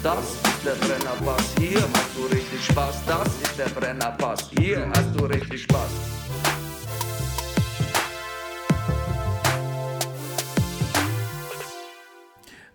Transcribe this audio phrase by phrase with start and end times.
[0.00, 3.04] Das ist der Brennerpass, hier hast du richtig Spaß.
[3.04, 5.90] Das ist der Brennerpass, hier hast du richtig Spaß.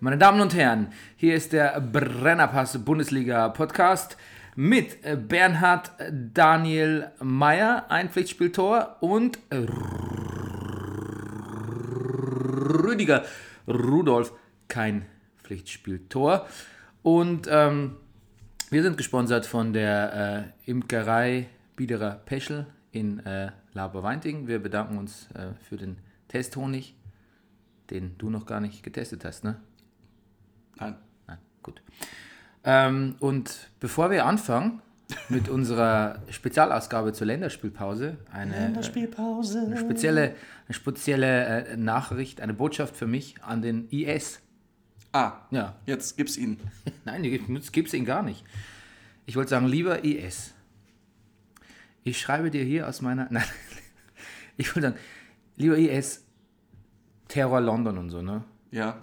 [0.02, 4.17] Meine Damen und Herren, hier ist der Brennerpass Bundesliga Podcast
[4.58, 4.97] mit
[5.30, 5.91] Bernhard
[6.33, 9.39] Daniel Meyer, ein Pflichtspieltor, und
[12.83, 13.23] Rüdiger
[13.65, 14.33] Rudolf,
[14.67, 15.05] kein
[15.41, 16.47] Pflichtspieltor.
[17.03, 17.97] Und ähm,
[18.69, 24.47] wir sind gesponsert von der äh, Imkerei Biederer Peschel in äh, Laberweinting.
[24.47, 25.97] Wir bedanken uns äh, für den
[26.29, 26.95] Testhonig,
[27.89, 29.59] den du noch gar nicht getestet hast, ne?
[30.79, 30.95] Nein.
[31.27, 31.81] Nein, gut.
[32.63, 34.81] Ähm, und bevor wir anfangen
[35.29, 39.63] mit unserer Spezialausgabe zur Länderspielpause, eine, Länderspielpause.
[39.65, 40.36] eine spezielle,
[40.67, 44.39] eine spezielle äh, Nachricht, eine Botschaft für mich an den IS.
[45.13, 46.57] Ah, Ja, jetzt gib's ihn.
[47.05, 48.43] nein, gibt es ihn gar nicht.
[49.25, 50.53] Ich wollte sagen, lieber IS,
[52.03, 53.27] ich schreibe dir hier aus meiner.
[53.31, 53.45] Nein,
[54.57, 54.99] ich wollte sagen,
[55.55, 56.25] lieber IS,
[57.29, 58.43] Terror London und so, ne?
[58.71, 58.97] Ja.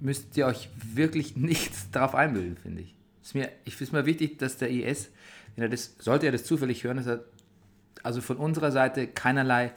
[0.00, 2.94] müsst ihr euch wirklich nichts darauf einbilden, finde ich.
[3.22, 5.10] Ist mir, ich finde es mir wichtig, dass der IS,
[5.56, 7.24] wenn er das, sollte er das zufällig hören, dass er
[8.02, 9.72] also von unserer Seite keinerlei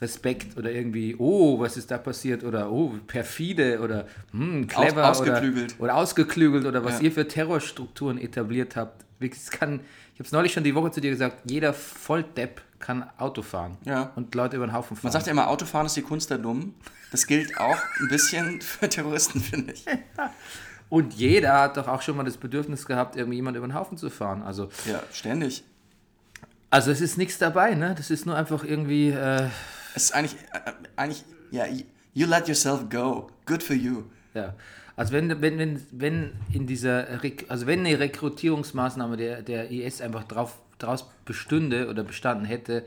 [0.00, 5.20] Respekt oder irgendwie, oh, was ist da passiert oder oh, perfide oder hm, clever Aus-
[5.20, 5.74] ausgeklügelt.
[5.74, 7.04] Oder, oder ausgeklügelt oder was Ja.
[7.06, 9.04] ihr für Terrorstrukturen etabliert habt.
[9.20, 9.80] Es kann,
[10.14, 13.76] ich habe es neulich schon die Woche zu dir gesagt, jeder Volldepp kann Auto fahren
[13.84, 14.12] Ja.
[14.16, 15.04] und Leute über den Haufen fahren.
[15.04, 16.74] Man sagt ja immer, Autofahren ist die Kunst der Dummen.
[17.10, 19.84] Das gilt auch ein bisschen für Terroristen, finde ich.
[20.88, 23.98] und jeder hat doch auch schon mal das Bedürfnis gehabt, irgendwie jemand über den Haufen
[23.98, 24.40] zu fahren.
[24.42, 25.62] Also Ja, ständig.
[26.70, 27.94] Also es ist nichts dabei, ne?
[27.98, 29.10] Das ist nur einfach irgendwie.
[29.10, 29.48] Äh,
[29.94, 31.64] Es ist eigentlich, äh, eigentlich, ja,
[32.14, 33.30] you let yourself go.
[33.46, 34.04] Good for you.
[34.34, 34.54] ja.
[34.96, 37.06] Also wenn, wenn, wenn, wenn in dieser
[37.48, 42.84] also wenn eine Rekrutierungsmaßnahme der, der IS einfach drauf, draus bestünde oder bestanden hätte,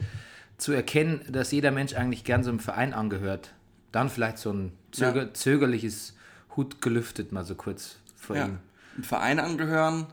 [0.58, 3.53] zu erkennen, dass jeder Mensch eigentlich gern so einem Verein angehört,
[3.92, 5.34] dann vielleicht so ein zöger, Ja.
[5.34, 6.13] zögerliches
[6.56, 8.46] Hut gelüftet mal so kurz vor Ja.
[8.46, 8.59] ihm.
[8.97, 10.06] Ein Verein angehören,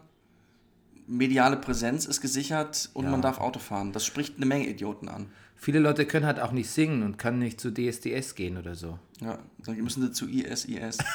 [1.07, 3.11] mediale Präsenz ist gesichert und Ja.
[3.11, 3.93] man darf Auto fahren.
[3.93, 5.27] Das spricht eine Menge Idioten an.
[5.63, 8.99] Viele Leute können halt auch nicht singen und können nicht zu DSDS gehen oder so.
[9.21, 10.99] Ja, dann müssen sie zu ISIS.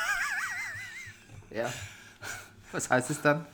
[1.52, 1.72] Ja.
[2.74, 3.46] Was heißt es dann?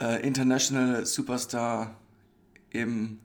[0.00, 1.96] äh, International Superstar
[2.70, 3.18] im.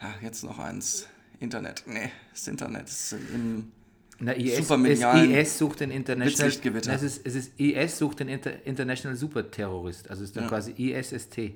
[0.00, 1.08] Ja, jetzt noch eins.
[1.40, 1.82] Internet.
[1.86, 2.88] Nee, das Internet.
[2.88, 3.72] Ist im,
[4.20, 6.26] Na, IS, es, IS sucht den International.
[6.28, 6.92] Blitzlichtgewitter.
[6.92, 10.08] Es ist, es ist IS sucht den Inter, International Superterrorist.
[10.08, 10.48] Also es ist dann Ja.
[10.50, 11.54] quasi ISST.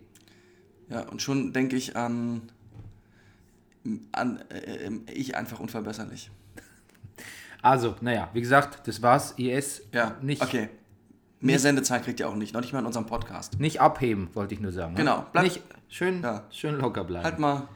[0.91, 2.43] ja, und schon denke ich an.
[4.12, 6.30] An äh, äh, ich einfach unverbesserlich.
[7.62, 9.32] Also, naja, wie gesagt, das war's.
[9.38, 10.69] IS Ja, nicht, okay.
[11.41, 12.54] Mehr Sendezeit kriegt ihr auch nicht.
[12.54, 13.59] Noch nicht mal in unserem Podcast.
[13.60, 14.92] nicht abheben, wollte ich nur sagen.
[14.94, 14.98] ne?
[15.00, 16.44] Genau, bleib- nicht schön, Ja.
[16.50, 17.24] schön locker bleiben.
[17.24, 17.54] Halt mal.
[17.59, 17.68] halt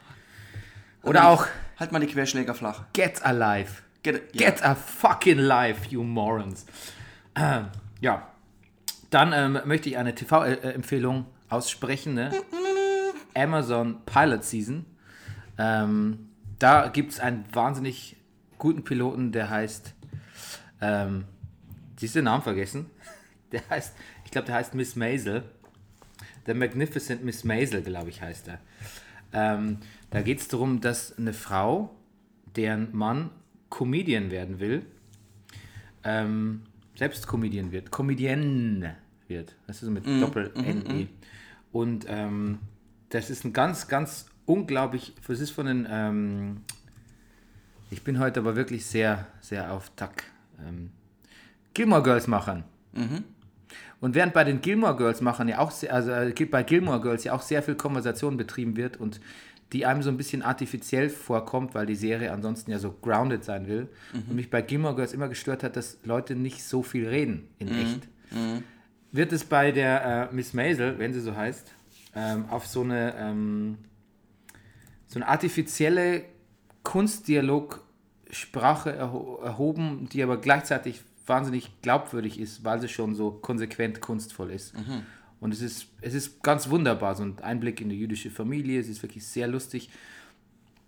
[1.03, 2.83] Oder mal auch Die, halt mal die Querschläger flach.
[2.93, 3.81] get alive.
[4.03, 4.49] Get, ja.
[4.49, 6.65] Get a fucking life, you morons.
[7.35, 7.67] Ähm,
[8.01, 8.27] ja,
[9.11, 12.15] dann ähm, möchte ich eine TV-Empfehlung aussprechen.
[12.15, 12.31] Ne?
[13.35, 14.85] Amazon Pilot Season.
[15.57, 18.17] Ähm, da gibt es einen wahnsinnig
[18.57, 19.93] guten Piloten, der heißt,
[20.81, 21.25] ähm,
[21.97, 22.85] siehst du den Namen vergessen?
[23.51, 23.93] Der heißt,
[24.23, 25.43] ich glaube, der heißt Miss Maisel.
[26.45, 28.59] The Magnificent Miss Maisel, glaube ich, heißt er.
[29.33, 31.93] Ähm, da geht es darum, dass eine Frau,
[32.55, 33.29] deren Mann
[33.69, 34.85] Comedian werden will,
[36.05, 36.61] ähm,
[36.95, 37.91] selbst Comedian wird.
[37.91, 38.95] Comedian
[39.27, 39.55] wird.
[39.67, 41.07] Das ist so mit Doppel-N-E.
[41.73, 42.59] Und ähm,
[43.09, 46.61] das ist ein ganz, ganz unglaublich, es ist von den, ähm,
[47.89, 50.23] ich bin heute aber wirklich sehr, sehr auf Tack.
[50.65, 50.91] Ähm,
[51.73, 52.63] Gilmore Girls Machern.
[53.99, 57.23] Und während bei den Gilmore Girls Machern ja auch, sehr, also äh, bei Gilmore Girls
[57.23, 59.21] ja auch sehr viel Konversation betrieben wird und
[59.73, 63.67] die einem so ein bisschen artifiziell vorkommt, weil die Serie ansonsten ja so grounded sein
[63.67, 63.87] will.
[64.27, 67.69] Und mich bei Gilmore Girls immer gestört hat, dass Leute nicht so viel reden in
[67.69, 68.07] echt.
[69.13, 71.71] Wird es bei der äh, Miss Maisel, wenn sie so heißt,
[72.15, 73.77] ähm, auf so eine, ähm,
[75.11, 76.23] so eine artifizielle
[76.83, 84.51] Kunstdialog-Sprache erho erhoben, die aber gleichzeitig wahnsinnig glaubwürdig ist, weil sie schon so konsequent kunstvoll
[84.51, 84.73] ist.
[85.39, 88.87] Und es ist, es ist ganz wunderbar, so ein Einblick in die jüdische Familie, es
[88.87, 89.89] ist wirklich sehr lustig.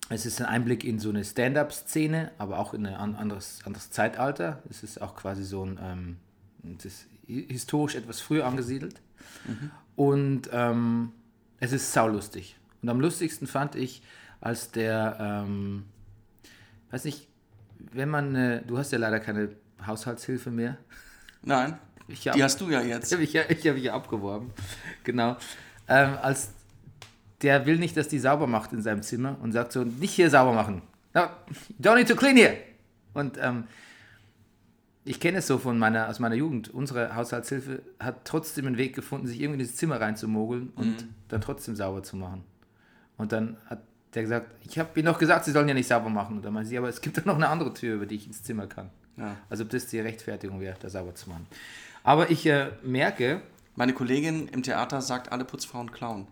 [0.09, 3.89] Es ist ein Einblick in so eine Stand-up-Szene, aber auch in ein an- anderes, anderes
[3.89, 4.61] Zeitalter.
[4.69, 6.17] Es ist auch quasi so ein, ähm,
[6.77, 9.01] es ist hi- historisch etwas früher angesiedelt.
[9.95, 11.11] Und ähm,
[11.59, 12.57] es ist saulustig.
[12.83, 14.03] Und am lustigsten fand ich,
[14.41, 15.85] als der, ähm,
[16.91, 17.27] weiß nicht,
[17.93, 19.49] wenn man, äh, du hast ja leider keine
[19.85, 20.77] Haushaltshilfe mehr.
[21.41, 21.77] Nein,
[22.07, 23.11] Ich hab- die hast du ja jetzt.
[23.11, 24.51] ich habe ja- ich hab mich ja abgeworben.
[25.03, 25.37] Genau.
[25.87, 26.49] Ähm, als
[27.41, 30.29] der will nicht, dass die sauber macht in seinem Zimmer und sagt so, nicht hier
[30.29, 30.81] sauber machen.
[31.13, 31.27] No,
[31.81, 32.57] don't need to clean here.
[33.13, 33.65] Und ähm,
[35.05, 36.69] ich kenne es so von meiner, aus meiner Jugend.
[36.73, 41.41] Unsere Haushaltshilfe hat trotzdem einen Weg gefunden, sich irgendwie in das Zimmer reinzumogeln und dann
[41.41, 42.43] trotzdem sauber zu machen.
[43.17, 43.79] Und dann hat
[44.13, 46.37] der gesagt, ich habe ihnen noch gesagt, sie sollen ja nicht sauber machen.
[46.37, 48.27] Und dann meinte sie, aber es gibt doch noch eine andere Tür, über die ich
[48.27, 48.89] ins Zimmer kann.
[49.17, 49.35] Ja.
[49.49, 51.47] Also ob das die Rechtfertigung wäre, da sauber zu machen.
[52.03, 53.41] Aber ich äh, merke,
[53.75, 56.27] Meine Kollegin im Theater sagt, alle Putzfrauen klauen.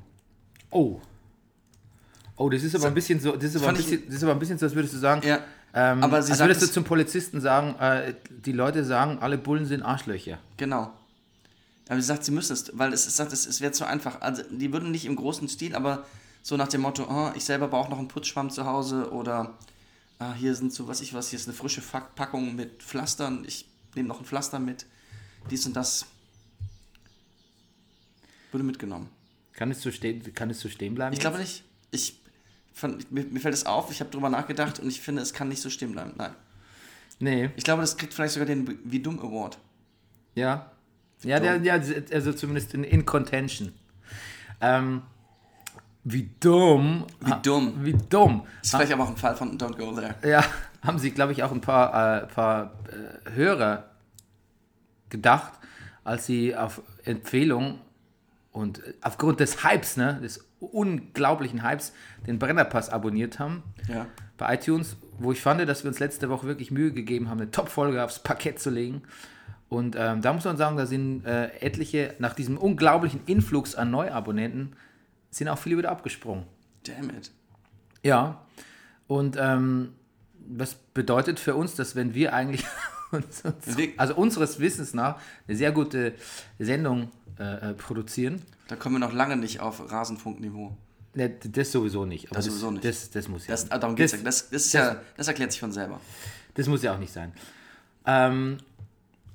[0.72, 1.00] oh,
[2.38, 4.33] oh, das ist aber ein bisschen so, das ist aber ein bisschen, das ist aber
[4.33, 5.39] ein bisschen so, als würdest du sagen, Ja,
[5.74, 9.38] ähm, aber sie als sagt würdest du zum Polizisten sagen, äh, die Leute sagen, alle
[9.38, 10.39] Bullen sind Arschlöcher.
[10.57, 10.92] genau.
[11.89, 14.22] Aber sie sagt, sie müssen es, weil es, es sagt, es, es wäre zu einfach.
[14.22, 16.06] Also die würden nicht im großen Stil, aber
[16.41, 19.57] so nach dem Motto, oh, ich selber brauche noch einen Putzschwamm zu Hause oder
[20.19, 23.67] ah, hier sind so, was ich was, hier ist eine frische Packung mit Pflastern, ich
[23.95, 24.85] nehme noch ein Pflaster mit,
[25.49, 26.05] dies und das.
[28.51, 29.09] Wurde mitgenommen.
[29.53, 31.13] Kann es so stehen, kann es so stehen bleiben?
[31.13, 31.63] Ich glaube nicht.
[31.91, 32.19] Ich
[32.73, 35.47] fand, mir, mir fällt es auf, ich habe drüber nachgedacht und ich finde, es kann
[35.47, 36.13] nicht so stehen bleiben.
[36.17, 36.35] Nein.
[37.19, 39.57] Nee, Ich glaube, das kriegt vielleicht sogar den Wie dumm Award.
[40.35, 40.71] ja.
[41.23, 41.79] Ja, der, ja,
[42.11, 43.73] also zumindest in, in Contention.
[44.59, 45.03] Ähm,
[46.03, 47.06] wie dumm.
[47.19, 47.74] Wie dumm.
[47.83, 48.44] Wie dumm.
[48.62, 50.15] Ist vielleicht aber auch ein Fall von Don't Go There.
[50.27, 50.44] Ja,
[50.81, 52.74] haben sie, glaube ich, auch ein paar, äh, paar
[53.25, 53.86] äh, Hörer
[55.09, 55.53] gedacht,
[56.03, 57.80] als sie auf Empfehlung
[58.51, 61.94] und äh, aufgrund des Hypes, ne, des unglaublichen Hypes,
[62.27, 64.06] den Brennerpass abonniert haben Ja.
[64.38, 67.51] bei iTunes, wo ich fand, dass wir uns letzte Woche wirklich Mühe gegeben haben, eine
[67.51, 69.01] Top-Folge aufs Parkett zu legen.
[69.69, 73.89] Und ähm, da muss man sagen, da sind äh, etliche, nach diesem unglaublichen Influx an
[73.89, 74.74] Neuabonnenten,
[75.31, 76.45] sind auch viele wieder abgesprungen.
[76.83, 77.31] Damn it.
[78.04, 78.45] Ja,
[79.07, 79.94] und ähm,
[80.48, 82.66] was bedeutet für uns, dass wenn wir eigentlich,
[83.12, 86.13] uns, uns, also unseres Wissens nach, eine sehr gute
[86.60, 90.75] Sendung äh, äh, produzieren, Da kommen wir noch lange nicht auf Rasenfunkniveau.
[91.13, 92.28] ne, das sowieso nicht.
[92.28, 92.83] Aber Das sowieso nicht.
[92.86, 94.25] Das, das muss ja Das, darum geht's das, ja.
[94.25, 95.01] Das, das, ist ja.
[95.18, 96.00] das erklärt sich von selber.
[96.56, 97.33] das muss ja auch nicht sein.
[98.06, 98.57] Ähm,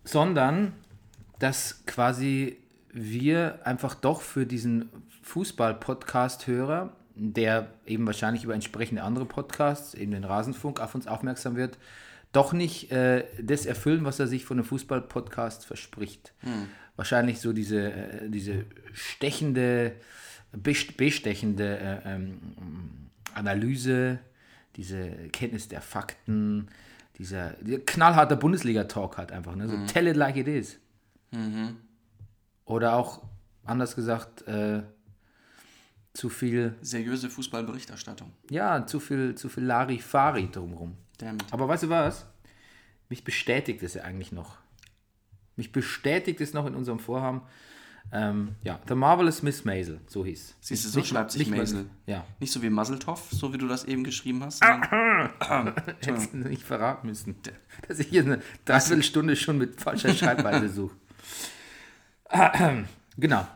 [0.04, 0.72] sondern,
[1.38, 2.56] dass quasi
[2.92, 4.88] wir einfach doch für diesen
[5.26, 11.78] Fußball-Podcast-Hörer, der eben wahrscheinlich über entsprechende andere Podcasts, eben den Rasenfunk, auf uns aufmerksam wird,
[12.32, 16.32] doch nicht äh, das erfüllen, was er sich von einem Fußball-Podcast verspricht.
[16.96, 19.92] Wahrscheinlich so diese, äh, diese stechende,
[20.52, 22.38] best- bestechende äh, ähm,
[23.34, 24.18] Analyse,
[24.76, 26.68] diese Kenntnis der Fakten,
[27.18, 29.68] dieser, dieser knallharte Bundesliga-Talk halt einfach, ne?
[29.68, 30.78] so tell it like it is.
[32.66, 33.22] Oder auch,
[33.64, 34.82] anders gesagt, äh,
[36.16, 38.32] zu viel, Seriöse Fußballberichterstattung.
[38.50, 40.96] ja, zu viel, zu viel Larifari drumherum.
[41.50, 42.26] Aber weißt du was?
[43.08, 44.56] Mich bestätigt es ja eigentlich noch.
[45.56, 47.42] Mich bestätigt es noch in unserem Vorhaben.
[48.12, 50.54] Ähm, ja, The Marvelous Miss Maisel, so hieß.
[50.60, 51.86] Siehst du, so schreibt sich Maisel.
[52.06, 54.62] Ja, Nicht so wie Muzzletov, so wie du das eben geschrieben hast.
[54.62, 57.34] sondern- hättest du nicht verraten müssen,
[57.88, 60.94] dass ich hier eine Dreiviertelstunde schon mit falscher Schreibweise suche.
[63.16, 63.46] genau.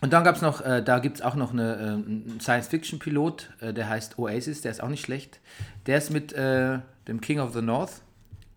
[0.00, 3.50] Und dann gab es noch, äh, da gibt es auch noch eine, äh, einen Science-Fiction-Pilot,
[3.60, 5.40] äh, der heißt Oasis, der ist auch nicht schlecht.
[5.86, 8.00] Der ist mit äh, dem King of the North,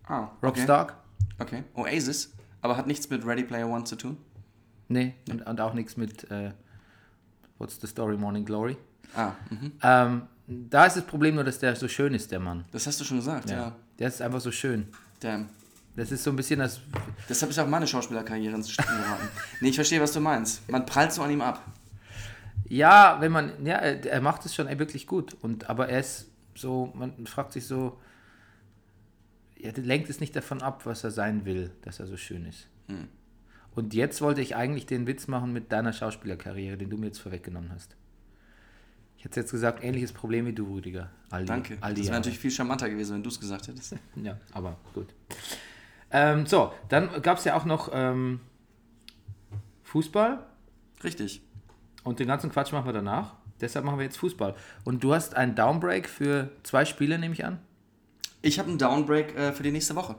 [0.06, 0.62] ah, Rob okay.
[0.62, 0.94] Stark.
[1.38, 1.64] Okay.
[1.74, 2.32] Oasis,
[2.62, 4.16] aber hat nichts mit Ready Player One zu tun.
[4.88, 6.52] Nee, und, und auch nichts mit äh,
[7.58, 8.76] What's the Story, Morning Glory.
[9.14, 9.72] Ah, mhm.
[9.82, 12.64] Ähm, da ist das Problem nur, dass der so schön ist, der Mann.
[12.70, 13.72] das hast du schon gesagt, ja.
[13.98, 14.88] Der ist einfach so schön.
[15.20, 15.48] Damn.
[15.96, 16.80] Das ist so ein bisschen das.
[17.28, 19.28] Deshalb ist auch meine Schauspielerkarriere ins Stocken geraten.
[19.60, 20.68] nee, ich verstehe, was du meinst.
[20.68, 21.64] Man prallt so an ihm ab.
[22.68, 23.64] Ja, wenn man.
[23.64, 25.36] Ja, er, macht es schon wirklich gut.
[25.40, 28.00] Und, aber er ist so, man fragt sich so.
[29.56, 32.66] Er lenkt es nicht davon ab, was er sein will, dass er so schön ist.
[32.88, 33.08] Hm.
[33.74, 37.18] Und jetzt wollte ich eigentlich den Witz machen mit deiner Schauspielerkarriere, den du mir jetzt
[37.18, 37.96] vorweggenommen hast.
[39.16, 41.10] Ich hätte jetzt gesagt, ähnliches Problem wie du, Rüdiger.
[41.30, 41.78] All die, Danke.
[41.80, 43.96] All die das wäre natürlich viel charmanter gewesen, wenn du es gesagt hättest.
[44.22, 45.14] Ja, aber gut.
[46.14, 48.38] Ähm, so, dann gab es ja auch noch ähm,
[49.82, 50.46] Fußball
[51.02, 51.42] Richtig.
[52.04, 53.34] und den ganzen Quatsch machen wir danach.
[53.60, 54.54] Deshalb machen wir jetzt Fußball.
[54.84, 57.58] Und du hast einen Downbreak für zwei Spiele, nehme ich an?
[58.42, 60.14] Ich habe einen Downbreak äh, für die nächste Woche.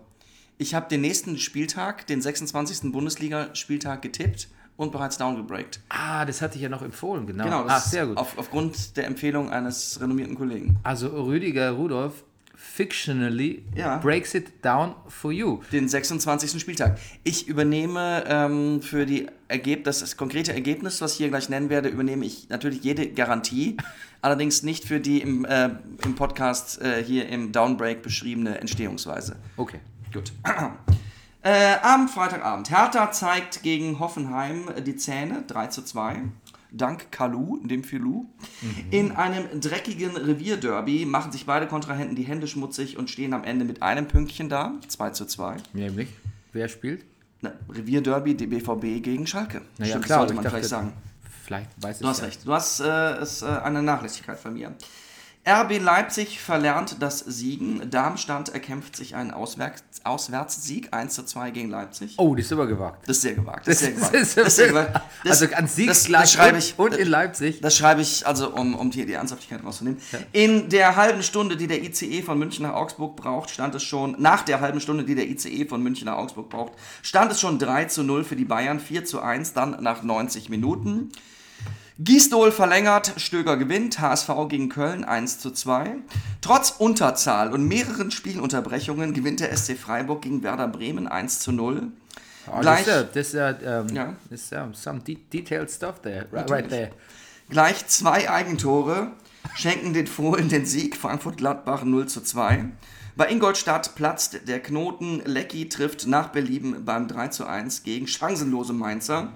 [0.57, 2.91] Ich habe den nächsten Spieltag, den 26.
[2.91, 5.79] Bundesliga-Spieltag getippt und bereits downgebreakt.
[5.89, 7.45] Ah, das hatte ich ja noch empfohlen, genau.
[7.45, 8.17] Genau, das sehr ist gut.
[8.17, 10.77] Auf, aufgrund der Empfehlung eines renommierten Kollegen.
[10.83, 12.23] Also Rüdiger Rudolph
[12.73, 13.97] fictionally Ja.
[13.97, 15.61] breaks it down for you.
[15.71, 16.59] Den 26.
[16.59, 16.97] Spieltag.
[17.23, 21.69] Ich übernehme ähm, für die Ergeb das, das konkrete Ergebnis, was ich hier gleich nennen
[21.69, 23.77] werde, übernehme ich natürlich jede Garantie.
[24.21, 25.69] allerdings nicht für die im, äh,
[26.03, 29.35] im Podcast äh, hier im Downbreak beschriebene Entstehungsweise.
[29.55, 29.79] Okay.
[30.11, 30.31] Gut.
[31.43, 32.71] Äh, am Freitagabend.
[32.71, 36.23] Hertha zeigt gegen Hoffenheim die Zähne, 3 zu 2.
[36.71, 38.25] Dank Kalu, dem Filou.
[38.91, 43.65] In einem dreckigen Revierderby machen sich beide Kontrahenten die Hände schmutzig und stehen am Ende
[43.65, 45.57] mit einem Pünktchen da, 2 zu 2.
[45.73, 46.09] Nämlich,
[46.53, 47.05] wer spielt?
[47.41, 49.61] Na, Revierderby, die BVB gegen Schalke.
[49.77, 50.93] Naja, Stimmt, klar, sollte man ich vielleicht sagen.
[51.43, 52.45] Vielleicht weiß Du hast recht.
[52.45, 54.73] Du hast äh, es, äh, eine Nachlässigkeit von mir.
[55.47, 57.87] RB Leipzig verlernt das Siegen.
[57.91, 62.15] Darmstadt erkämpft sich einen Auswärts Auswärtssieg 1 zu 2 gegen Leipzig.
[62.17, 63.07] Oh, das ist aber gewagt.
[63.07, 63.67] Das ist sehr gewagt.
[63.67, 64.13] Das ist sehr gewagt.
[64.15, 65.01] ist- Das ist sehr gewagt.
[65.23, 66.79] Das- also an Sieg das, das schreibe und- ich.
[66.79, 67.61] und in Leipzig.
[67.61, 69.99] Das schreibe ich, also um, um hier die Ernsthaftigkeit rauszunehmen.
[70.31, 74.15] In der halben Stunde, die der ICE von München nach Augsburg braucht, stand es schon,
[74.19, 77.57] nach der halben Stunde, die der ICE von München nach Augsburg braucht, stand es schon
[77.59, 81.11] 3 zu 0 für die Bayern, 4 zu 1 dann nach 90 Minuten.
[81.97, 85.95] Gisdol verlängert, Stöger gewinnt, HSV gegen Köln 1 zu 2.
[86.41, 91.87] Trotz Unterzahl und mehreren Spielunterbrechungen gewinnt der SC Freiburg gegen Werder Bremen 1 zu 0.
[92.47, 94.15] Oh, Gleich- das ist ja, ja, ähm, Ja.
[94.51, 96.91] ja some de detailed stuff there, right, right there.
[97.49, 99.11] Gleich zwei Eigentore
[99.55, 102.65] schenken den Fohlen den Sieg, Frankfurt-Gladbach 0 zu 2.
[103.15, 108.73] Bei Ingolstadt platzt der Knoten, Lecky trifft nach Belieben beim 3 zu 1 gegen chancenlose
[108.73, 109.29] Mainzer.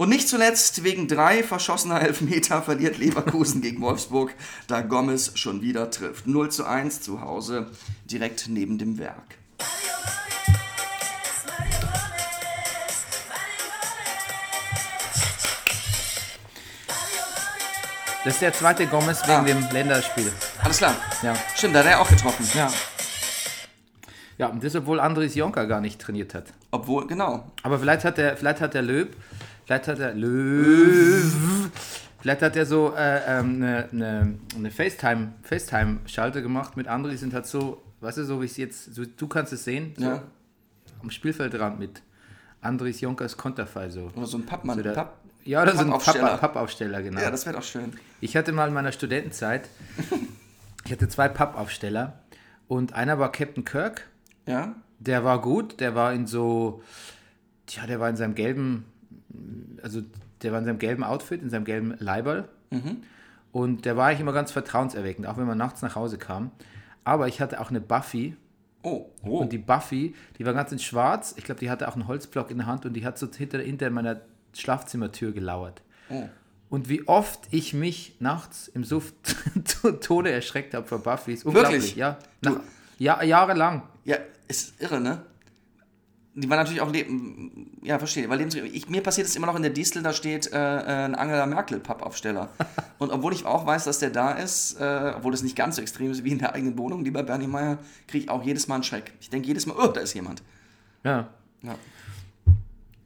[0.00, 4.34] Und nicht zuletzt wegen drei verschossener Elfmeter verliert Leverkusen gegen Wolfsburg,
[4.66, 6.26] da Gomez schon wieder trifft.
[6.26, 7.66] 0 zu 1 zu Hause,
[8.06, 9.36] direkt neben dem Werk.
[18.24, 19.42] Das ist der zweite Gomez wegen Ah.
[19.42, 20.32] dem Länderspiel.
[20.62, 20.96] Alles klar.
[21.22, 21.34] Ja.
[21.54, 22.46] Stimmt, da hat er auch getroffen.
[22.54, 22.70] Ja.
[24.38, 26.46] Ja, und das, obwohl Andres Jonka gar nicht trainiert hat.
[26.70, 27.50] Obwohl, genau.
[27.62, 29.14] Aber vielleicht hat der, vielleicht hat der Löb,
[29.70, 31.70] vielleicht hat der Löw,
[32.20, 37.32] vielleicht hat er so äh, ähm, eine, eine, eine FaceTime, FaceTime-Schalte gemacht mit Andres und
[37.32, 40.22] hat so, weißt du, so wie es jetzt, so, du kannst es sehen, so Ja.
[41.02, 42.02] am Spielfeldrand mit
[42.60, 44.10] Andres Jonkas Konterfei so.
[44.16, 44.76] Oder so ein Pappmann.
[44.78, 46.36] so der, Papp ja, oder so ein Pappaufsteller.
[46.38, 47.20] Pappaufsteller, genau.
[47.20, 47.92] ja, das wäre doch schön.
[48.20, 49.68] Ich hatte mal in meiner Studentenzeit,
[50.84, 52.18] ich hatte zwei Pappaufsteller
[52.66, 54.08] und einer war Captain Kirk,
[54.46, 54.74] Ja?
[54.98, 56.82] der war gut, der war in so,
[57.66, 58.84] tja, der war in seinem gelben,
[59.82, 60.02] also
[60.42, 62.48] der war in seinem gelben Outfit, in seinem gelben Leiberl
[63.52, 66.50] und der war eigentlich immer ganz vertrauenserweckend, auch wenn man nachts nach Hause kam.
[67.04, 68.36] Aber ich hatte auch eine Buffy
[68.82, 69.38] Oh, oh.
[69.40, 72.50] und die Buffy, die war ganz in schwarz, ich glaube, die hatte auch einen Holzblock
[72.50, 74.22] in der Hand und die hat so hinter, hinter meiner
[74.54, 75.82] Schlafzimmertür gelauert.
[76.08, 76.28] oh.
[76.70, 79.12] Und wie oft ich mich nachts im Suff
[79.64, 81.32] zu Tode erschreckt habe vor Buffy.
[81.32, 81.96] Ist unglaublich, Wirklich?
[81.96, 82.16] ja.
[82.42, 82.60] Nach,
[82.96, 83.22] ja.
[83.24, 83.82] Jahrelang.
[84.04, 85.22] Ja, ist irre, ne?
[86.34, 87.76] Die war natürlich auch leben.
[87.82, 88.28] Ja, verstehe.
[88.30, 91.14] Weil ich, mir passiert es immer noch in der Distel, da steht äh, äh, ein
[91.16, 92.50] Angela Merkel-Pappaufsteller.
[92.98, 95.82] Und obwohl ich auch weiß, dass der da ist, äh, obwohl das nicht ganz so
[95.82, 98.76] extrem ist wie in der eigenen Wohnung, lieber Bernie Meyer, kriege ich auch jedes Mal
[98.76, 99.12] einen Schreck.
[99.20, 100.40] Ich denke jedes Mal, oh, da ist jemand.
[101.02, 101.28] Ja.
[101.62, 101.74] Ja.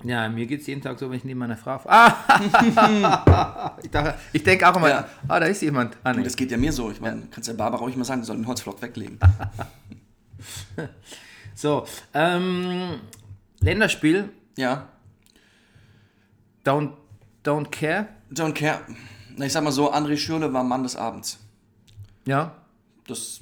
[0.02, 1.81] Ja, mir geht es jeden Tag so, wenn ich neben meiner Frau.
[1.87, 2.14] Ah!
[3.83, 5.09] ich dachte- ich denke auch immer, Ja.
[5.28, 5.97] ah, da ist jemand.
[6.04, 6.23] Ah, nee.
[6.23, 6.90] das geht ja mir so.
[6.90, 9.19] Ich meine, kannst ja Barbara ruhig mal sagen, die soll den Holzflock weglegen.
[11.55, 13.01] So, ähm,
[13.61, 14.89] Länderspiel, Ja,
[16.65, 16.93] don't,
[17.45, 18.09] don't care.
[18.33, 18.81] Don't care.
[19.37, 21.39] Na, ich sag mal so, André Schürle war Mann des Abends.
[22.27, 22.55] Ja,
[23.07, 23.41] Das,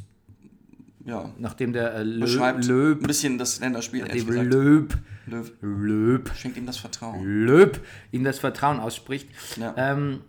[1.05, 4.53] ja, nachdem der äh, Löb, beschreibt ein Löb, bisschen das Länderspiel, ehrlich gesagt.
[4.53, 7.23] Löb, Löw Löb, schenkt ihm das Vertrauen.
[7.25, 9.29] Löb ihm das Vertrauen ausspricht.
[9.57, 9.75] Ja.
[9.77, 10.21] Ähm,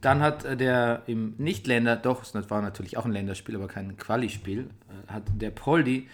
[0.00, 3.96] dann hat äh, der im Nicht-Länder, doch, es war natürlich auch ein Länderspiel, aber kein
[3.96, 6.08] Quali-Spiel, äh, hat der Poldi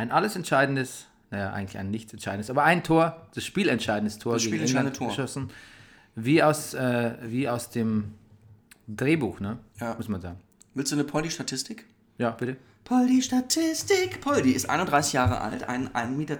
[0.00, 4.44] ein alles entscheidendes naja, eigentlich ein nichts entscheidendes, aber ein Tor, das spielentscheidendes Tor Das
[4.44, 5.08] gegen England Tor.
[5.08, 5.50] geschossen.
[6.16, 8.14] Wie aus, äh, wie aus dem
[8.88, 9.58] Drehbuch, ne?
[9.80, 9.94] Ja.
[9.94, 10.40] Muss man sagen.
[10.74, 11.86] Willst du eine Poldi-Statistik?
[12.18, 12.56] Ja, bitte.
[12.84, 14.20] Poldi Statistik.
[14.20, 16.36] Poldi ist 31 Jahre alt, ein 1,82 Meter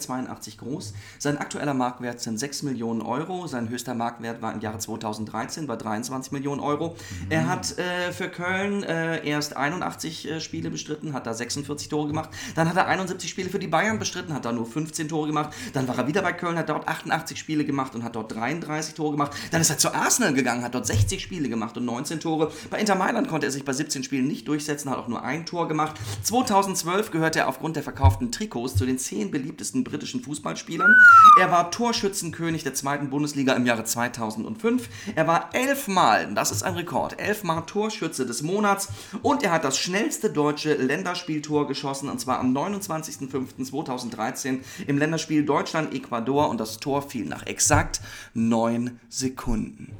[0.59, 0.95] groß.
[1.21, 3.47] Sein aktueller Marktwert sind 6 Millionen Euro.
[3.47, 6.97] Sein höchster Marktwert war im Jahre 2013 bei 23 Millionen Euro.
[7.29, 12.09] Er hat äh, für Köln äh, erst 81 äh, Spiele bestritten, hat da 46 Tore
[12.09, 12.31] gemacht.
[12.57, 15.51] Dann hat er 71 Spiele für die Bayern bestritten, hat da nur 15 Tore gemacht.
[15.73, 18.95] Dann war er wieder bei Köln, hat dort 88 Spiele gemacht und hat dort 33
[18.95, 19.37] Tore gemacht.
[19.53, 22.51] Dann ist er zu Arsenal gegangen, hat dort 60 Spiele gemacht und 19 Tore.
[22.71, 25.47] Bei Inter Mailand konnte er sich bei 17 Spielen nicht durchsetzen, hat auch nur ein
[25.47, 25.95] Tor gemacht.
[26.31, 30.95] 2012 gehörte er aufgrund der verkauften Trikots zu den 10 beliebtesten britischen Fußballspielern.
[31.41, 34.89] Er war Torschützenkönig der zweiten Bundesliga im Jahre 2005.
[35.17, 38.91] Er war elfmal, das ist ein Rekord, elfmal Torschütze des Monats
[39.23, 46.49] und er hat das schnellste deutsche Länderspieltor geschossen und zwar am 29.05.2013 im Länderspiel Deutschland-Ecuador
[46.49, 48.01] und das Tor fiel nach exakt
[48.35, 49.97] 9 Sekunden.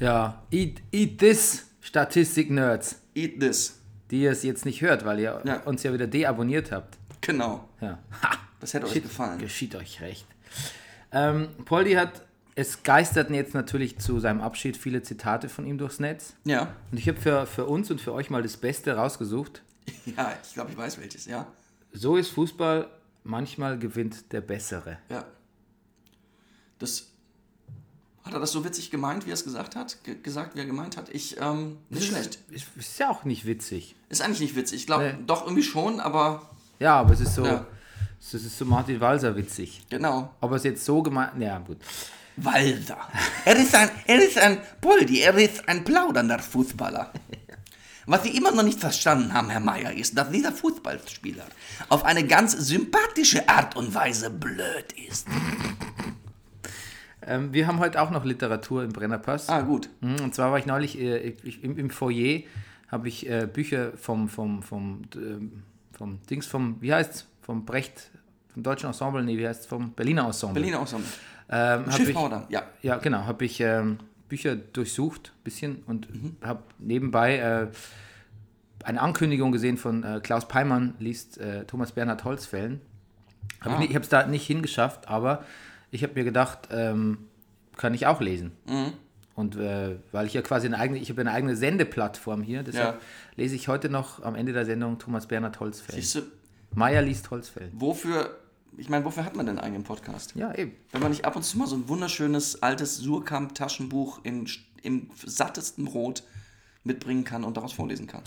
[0.00, 3.83] Ja, eat, eat this, Statistik-Nerds, Eat this.
[4.10, 5.60] Die ihr es jetzt nicht hört, weil ihr Ja.
[5.64, 6.98] uns ja wieder deabonniert habt.
[7.20, 7.68] Genau.
[7.80, 7.98] Ja.
[8.22, 9.38] Ha, Das hätte euch gefallen.
[9.38, 10.26] geschieht euch recht.
[11.12, 12.22] Ähm, Poldi hat,
[12.56, 16.34] es geisterten jetzt natürlich zu seinem Abschied viele Zitate von ihm durchs Netz.
[16.44, 16.72] Ja.
[16.92, 19.62] Und ich habe für, für uns und für euch mal das Beste rausgesucht.
[20.16, 21.46] Ja, ich glaube, ich weiß welches, ja.
[21.92, 22.88] So ist Fußball,
[23.22, 24.98] manchmal gewinnt der Bessere.
[25.10, 25.24] Ja.
[26.78, 27.10] Das.
[28.24, 29.98] Hat er das so witzig gemeint, wie er es gesagt hat?
[30.02, 31.08] Ge gesagt, wie er gemeint hat?
[31.10, 32.38] Ich, ähm, nicht schlecht.
[32.50, 33.94] Ist, ist ja auch nicht witzig.
[34.08, 34.80] Ist eigentlich nicht witzig.
[34.80, 35.24] Ich glaube, Nee.
[35.26, 37.66] doch irgendwie schon, aber Ja, aber es ist so, Ja.
[38.20, 39.84] es ist so Martin Walser witzig.
[39.90, 40.30] genau.
[40.40, 41.76] Ob er es jetzt so gemeint, ja gut.
[42.36, 42.96] Walser.
[43.44, 47.12] Er ist ein, er ist ein Poldi, er ist ein plaudernder Fußballer.
[48.06, 51.44] Was Sie immer noch nicht verstanden haben, Herr Meier, ist, dass dieser Fußballspieler
[51.88, 55.26] auf eine ganz sympathische Art und Weise blöd ist.
[57.26, 59.48] Ähm, wir haben heute auch noch Literatur im Brennerpass.
[59.48, 59.88] Ah, gut.
[60.00, 62.42] Mhm, Und zwar war ich neulich äh, ich, im, im Foyer,
[62.88, 67.26] habe ich äh, Bücher vom, vom, vom, ähm, vom Dings, vom, wie heißt's?
[67.42, 68.10] Vom Brecht,
[68.52, 69.66] vom deutschen Ensemble, nee, wie heißt's?
[69.66, 70.54] Vom Berliner Ensemble.
[70.60, 71.08] Berliner Ensemble.
[71.50, 72.62] Ähm, Schiffbau ich, dann, ja.
[72.82, 76.36] Ja, genau, habe ich ähm, Bücher durchsucht, bisschen, und Mhm.
[76.42, 77.66] habe nebenbei äh,
[78.84, 82.80] eine Ankündigung gesehen von äh, Klaus Peimann, liest äh, Thomas Bernhard Holzfällen.
[83.60, 83.82] Hab Ah.
[83.82, 85.44] ich ich habe es da nicht hingeschafft, aber
[85.94, 87.18] ich habe mir gedacht, ähm,
[87.76, 88.52] kann ich auch lesen.
[88.66, 88.92] Mhm.
[89.36, 92.94] Und äh, weil ich ja quasi eine eigene, ich habe eine eigene Sendeplattform hier, deshalb
[92.96, 93.00] Ja.
[93.36, 96.00] lese ich heute noch am Ende der Sendung Thomas Bernhard Holzfällen.
[96.00, 96.22] Siehst du,
[96.74, 97.70] Meier liest Holzfällen.
[97.74, 98.36] wofür,
[98.76, 100.34] ich meine, wofür hat man denn einen eigenen Podcast?
[100.36, 100.72] Ja, eben.
[100.92, 104.48] Wenn man nicht ab und zu mal so ein wunderschönes altes Surkamp-Taschenbuch in,
[104.82, 106.22] im sattesten Rot
[106.84, 108.22] mitbringen kann und daraus vorlesen kann.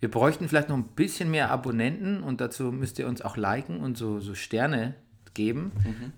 [0.00, 3.80] Wir bräuchten vielleicht noch ein bisschen mehr Abonnenten und dazu müsst ihr uns auch liken
[3.80, 4.94] und so, so Sterne
[5.34, 5.72] geben,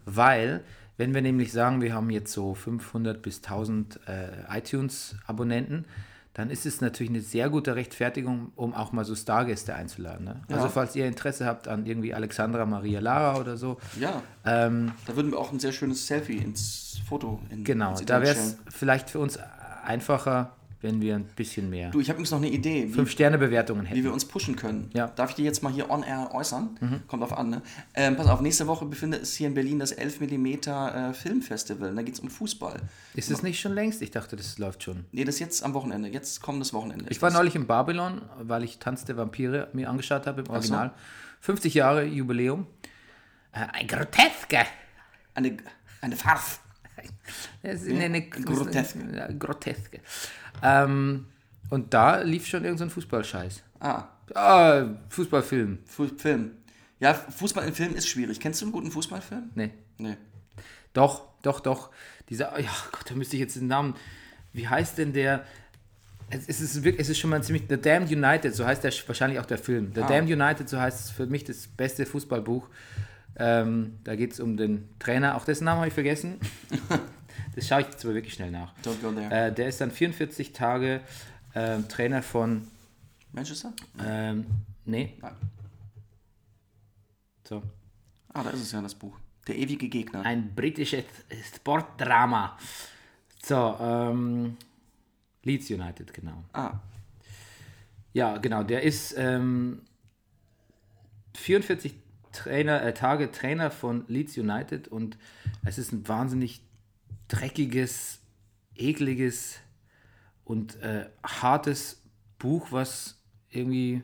[0.07, 0.63] weil
[1.01, 5.87] wenn wir nämlich sagen, wir haben jetzt so 500 bis 1000 äh, iTunes-Abonnenten,
[6.35, 10.27] dann ist es natürlich eine sehr gute Rechtfertigung, um auch mal so Stargäste einzuladen.
[10.27, 10.43] Ne?
[10.49, 15.17] Also falls ihr Interesse habt an irgendwie Alexandra Maria Lara oder so, Ja, ähm, da
[15.17, 18.59] würden wir auch ein sehr schönes Selfie ins Foto in, genau, ins da wäre es
[18.69, 19.39] vielleicht für uns
[19.85, 23.85] einfacher, wenn wir ein bisschen mehr Du, ich habe übrigens noch eine Idee, wie, 5-Sterne-Bewertungen
[23.87, 24.09] wie wir hätten.
[24.09, 24.91] uns pushen können.
[24.95, 25.09] Ja.
[25.09, 27.03] Darf ich dir jetzt mal hier on air äußern?
[27.07, 27.63] Kommt auf an, ne?
[27.95, 31.95] Ähm, pass auf, nächste Woche befindet es hier in Berlin das 11 mm äh, Filmfestival.
[31.95, 32.81] Da geht es um Fußball.
[33.15, 34.01] Ist es nicht schon längst?
[34.03, 35.05] Ich dachte, das läuft schon.
[35.13, 36.09] Nee, das ist jetzt am Wochenende.
[36.09, 37.07] Jetzt kommendes Wochenende.
[37.11, 40.53] Ich war neulich in Babylon, weil ich Tanz der Vampire mir angeschaut habe im so.
[40.53, 40.93] Original.
[41.41, 42.67] 50 Jahre Jubiläum.
[43.53, 44.67] Äh, ein Groteske.
[45.35, 45.57] Eine,
[46.01, 46.61] eine Farce.
[47.63, 49.35] Es ist eine, Groteske.
[49.39, 50.01] Groteske.
[50.63, 51.27] Ähm,
[51.71, 53.63] und da lief schon irgendein so Fußballscheiß.
[53.81, 55.79] Ah, Ah, Fußballfilm.
[55.87, 56.53] Fu Film.
[57.01, 58.39] Ja, Fußball im Film ist schwierig.
[58.39, 59.51] Kennst du einen guten Fußballfilm?
[59.57, 59.71] Nee.
[59.99, 60.17] Nee.
[60.93, 61.91] Doch, doch, doch.
[62.29, 63.95] Dieser, ja Gott, da müsste ich jetzt den Namen.
[64.53, 65.45] Wie heißt denn der?
[66.29, 67.65] Es es ist, wirklich, es ist schon mal ziemlich.
[67.69, 69.91] The Damned United, so heißt der wahrscheinlich auch der Film.
[69.97, 70.07] The Ah.
[70.07, 72.69] Damned United, so heißt es für mich das beste Fußballbuch.
[73.37, 76.39] Ähm, da geht es um den Trainer, auch dessen Namen habe ich vergessen.
[77.55, 78.73] das schaue ich jetzt aber wirklich schnell nach.
[78.85, 79.49] Don't go there.
[79.49, 81.01] Äh, der ist dann 44 Tage
[81.55, 82.67] ähm, Trainer von.
[83.33, 83.73] Manchester?
[84.05, 84.47] Ähm,
[84.85, 85.33] nee, Nein.
[87.47, 87.63] so.
[88.33, 89.17] Ah, da ist es ja, das Buch.
[89.47, 90.23] Der ewige Gegner.
[90.23, 91.05] Ein britisches
[91.55, 92.57] Sportdrama.
[93.43, 94.57] So, ähm,
[95.43, 96.45] Leeds United, genau.
[96.53, 96.75] Ah,
[98.13, 99.83] Ja, genau, der ist ähm,
[101.37, 101.95] 44
[102.33, 105.17] Trainer, äh, Tage Trainer von Leeds United und
[105.65, 106.61] es ist ein wahnsinnig
[107.31, 108.21] dreckiges,
[108.75, 109.59] ekliges
[110.45, 112.03] und äh, hartes
[112.39, 114.03] Buch, was irgendwie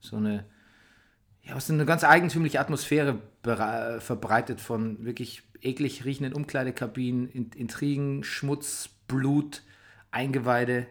[0.00, 0.44] so eine,
[1.42, 8.24] ja, was eine ganz eigentümliche Atmosphäre bere- verbreitet von wirklich eklig riechenden Umkleidekabinen, In Intrigen,
[8.24, 9.62] Schmutz, Blut,
[10.10, 10.86] Eingeweide.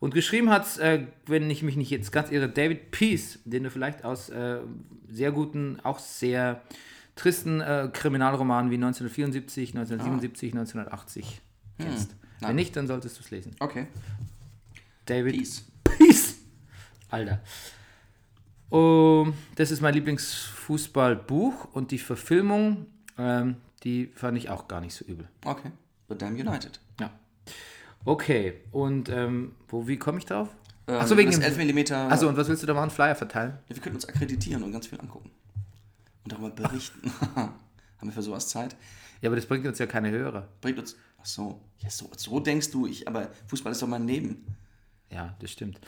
[0.00, 3.70] Und geschrieben hat äh, wenn ich mich nicht jetzt ganz irre, David Peace, den du
[3.70, 4.58] vielleicht aus äh,
[5.08, 6.62] sehr guten, auch sehr
[7.16, 11.40] tristen äh, Kriminalromanen wie 1974, 1977, 1980
[11.78, 12.10] kennst.
[12.12, 12.42] Ah.
[12.42, 12.48] Hm.
[12.48, 13.56] Wenn nicht, dann solltest du es lesen.
[13.60, 13.86] Okay.
[15.06, 15.64] David Peace.
[15.84, 16.36] Peace.
[17.10, 17.40] Alter.
[18.70, 22.86] Um, das ist mein Lieblingsfußballbuch und die Verfilmung,
[23.18, 25.28] ähm, die fand ich auch gar nicht so übel.
[25.44, 25.70] Okay.
[26.08, 26.80] The Damn United.
[26.98, 27.10] Ja.
[28.04, 30.48] Okay, und ähm, wo, wie komme ich drauf?
[30.88, 31.68] Ähm, Achso, wegen das dem.
[31.68, 31.92] 11 mm.
[32.10, 32.90] Achso, und was willst du da machen?
[32.90, 33.58] Flyer verteilen?
[33.68, 35.30] Ja, wir könnten uns akkreditieren und ganz viel angucken.
[36.24, 37.12] Und darüber berichten.
[37.34, 38.76] Haben wir für sowas Zeit?
[39.20, 40.48] Ja, aber das bringt uns ja keine Hörer.
[40.60, 40.96] Bringt uns.
[41.20, 41.60] Ach so.
[41.78, 44.44] Ja, so, so denkst du, ich, aber Fußball ist doch mein Leben.
[45.10, 45.80] Ja, das stimmt.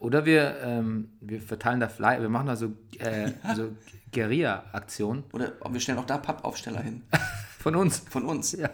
[0.00, 3.70] Oder wir, ähm, wir verteilen da Flyer, wir machen da so, äh, so
[4.12, 7.02] Guerilla-Aktionen Oder wir stellen auch da Pappaufsteller hin.
[7.58, 7.98] von uns.
[8.10, 8.52] Von uns.
[8.52, 8.70] Ja,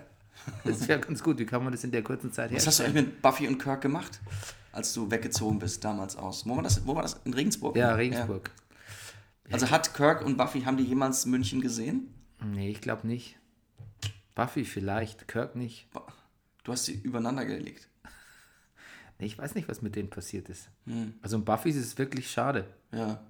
[0.64, 1.38] das wäre ganz gut.
[1.38, 3.58] Wie kann man das in der kurzen Zeit Was hast du eigentlich mit Buffy und
[3.58, 4.20] Kirk gemacht,
[4.72, 6.46] als du weggezogen bist damals aus?
[6.46, 6.86] Wo war das?
[6.86, 7.20] Wo war das?
[7.24, 7.76] In Regensburg?
[7.76, 7.94] Ja?
[7.94, 8.50] Regensburg.
[9.50, 12.14] Also hat Kirk und Buffy, haben die jemals München gesehen?
[12.42, 13.36] Nee, ich glaube nicht.
[14.34, 15.86] Buffy vielleicht, Kirk nicht.
[16.64, 17.88] Du hast sie übereinander gelegt.
[19.18, 20.70] Nee, ich weiß nicht, was mit denen passiert ist.
[20.86, 21.14] Hm.
[21.22, 22.66] Also um Buffy ist es wirklich schade.
[22.90, 23.20] Ja.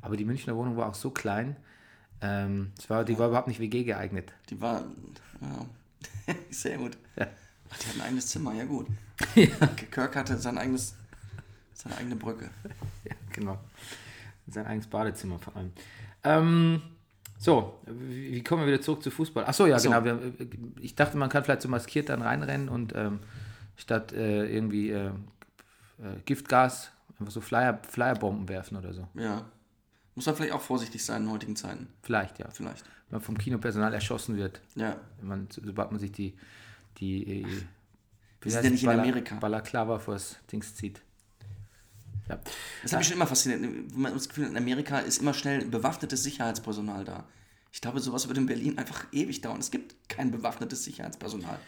[0.00, 1.56] Aber die Münchner Wohnung war auch so klein.
[2.20, 4.32] Ähm, es war, die war überhaupt nicht WG geeignet.
[4.50, 4.84] Die war.
[5.40, 6.34] Ja.
[6.50, 6.98] Sehr gut.
[7.16, 7.28] Ja.
[7.70, 8.86] Ach, die hat ein eigenes Zimmer, ja gut.
[9.90, 10.94] Kirk hatte sein eigenes,
[11.72, 12.50] seine eigene Brücke.
[13.04, 13.58] Ja, genau.
[14.52, 15.72] Sein eigenes Badezimmer vor allem.
[16.24, 16.82] Ähm,
[17.38, 19.44] so, wie, kommen wir wieder zurück zu Fußball?
[19.46, 19.90] Achso, ja, Ach so.
[19.90, 20.04] genau.
[20.04, 20.18] Wir,
[20.80, 23.18] ich dachte, man kann vielleicht so maskiert dann reinrennen und ähm,
[23.76, 25.10] statt äh, irgendwie äh, äh,
[26.24, 29.08] Giftgas einfach so Flyer, Flyerbomben werfen oder so.
[29.14, 29.44] Ja.
[30.14, 31.88] Muss man vielleicht auch vorsichtig sein in heutigen Zeiten.
[32.02, 32.46] Vielleicht, ja.
[32.50, 32.84] Vielleicht.
[33.08, 34.96] Wenn man vom Kinopersonal erschossen wird, Ja.
[35.18, 36.34] wenn man, sobald man sich die,
[36.98, 37.46] die äh,
[38.42, 39.34] wie sind ja nicht in Bala- Amerika.
[39.36, 41.00] Balaklava vors Dings zieht.
[42.28, 42.38] Ja.
[42.82, 43.60] Das hat mich schon immer fasziniert.
[43.94, 47.24] Man hat das Gefühl, in Amerika ist immer schnell bewaffnetes Sicherheitspersonal da.
[47.72, 49.58] Ich glaube, sowas wird in Berlin einfach ewig dauern.
[49.60, 51.58] Es gibt kein bewaffnetes Sicherheitspersonal.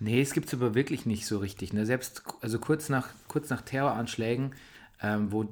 [0.00, 1.72] Nee, es gibt es aber wirklich nicht so richtig.
[1.72, 1.86] Ne?
[1.86, 4.54] Selbst also kurz nach, kurz nach Terroranschlägen,
[5.02, 5.48] ähm, wo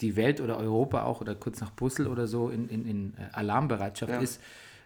[0.00, 3.28] die Welt oder Europa auch oder kurz nach Brüssel oder so in, in, in äh,
[3.32, 4.20] Alarmbereitschaft Ja.
[4.20, 4.40] ist,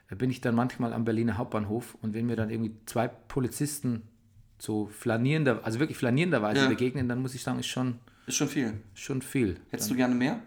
[0.09, 4.03] äh, bin ich dann manchmal am Berliner Hauptbahnhof und wenn mir dann irgendwie zwei Polizisten
[4.59, 6.69] so flanierender, also wirklich flanierenderweise Ja.
[6.69, 8.81] begegnen, dann muss ich sagen, ist schon, Ist schon viel.
[8.95, 9.61] schon viel.
[9.71, 10.41] Hättest du gerne mehr?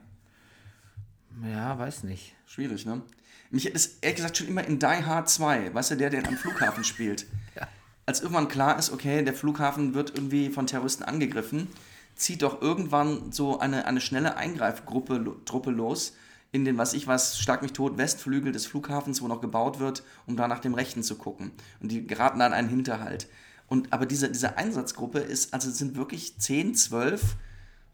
[1.44, 2.36] Ja, weiß nicht.
[2.46, 3.02] Schwierig, ne?
[3.50, 6.28] Mich hat es ehrlich gesagt schon immer in Die Hard 2, weißt du, der, der
[6.28, 7.26] am Flughafen spielt.
[7.56, 7.68] Ja.
[8.08, 11.68] Als irgendwann klar ist, okay, der Flughafen wird irgendwie von Terroristen angegriffen,
[12.16, 16.14] zieht doch irgendwann so eine, eine schnelle Eingreifgruppe Truppe los
[16.52, 20.04] in den, was ich was, Schlag mich tot, Westflügel des Flughafens, wo noch gebaut wird,
[20.26, 21.52] um da nach dem Rechten zu gucken.
[21.80, 23.28] Und die geraten dann in einen Hinterhalt.
[23.68, 27.36] Und, aber diese, diese Einsatzgruppe ist, also es sind wirklich 10, 12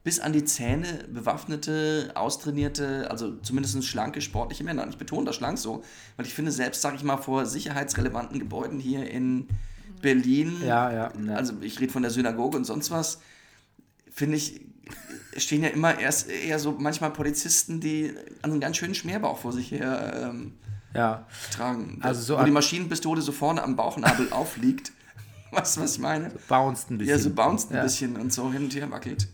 [0.09, 4.81] bis an die Zähne bewaffnete, austrainierte, also zumindest schlanke, sportliche Männer.
[4.81, 5.83] Und ich betone das schlank so,
[6.17, 9.47] weil ich finde, selbst, sage ich mal, vor sicherheitsrelevanten Gebäuden hier in
[10.01, 11.35] Berlin, Ja, ja, ja.
[11.35, 13.19] also ich rede von der Synagoge und sonst was,
[14.11, 14.61] finde ich,
[15.37, 19.69] stehen ja immer erst eher so manchmal Polizisten, die einen ganz schönen Schmerbauch vor sich
[19.69, 20.53] her ähm,
[20.95, 21.99] Ja, tragen.
[22.01, 24.91] Also so Wo die Maschinenpistole so vorne am Bauchnabel aufliegt.
[25.51, 26.31] Weißt du, was ich meine?
[26.47, 27.17] bounced ein bisschen.
[27.17, 27.83] Ja, so bounced ein Ja.
[27.83, 29.27] bisschen und so hin und her wackelt.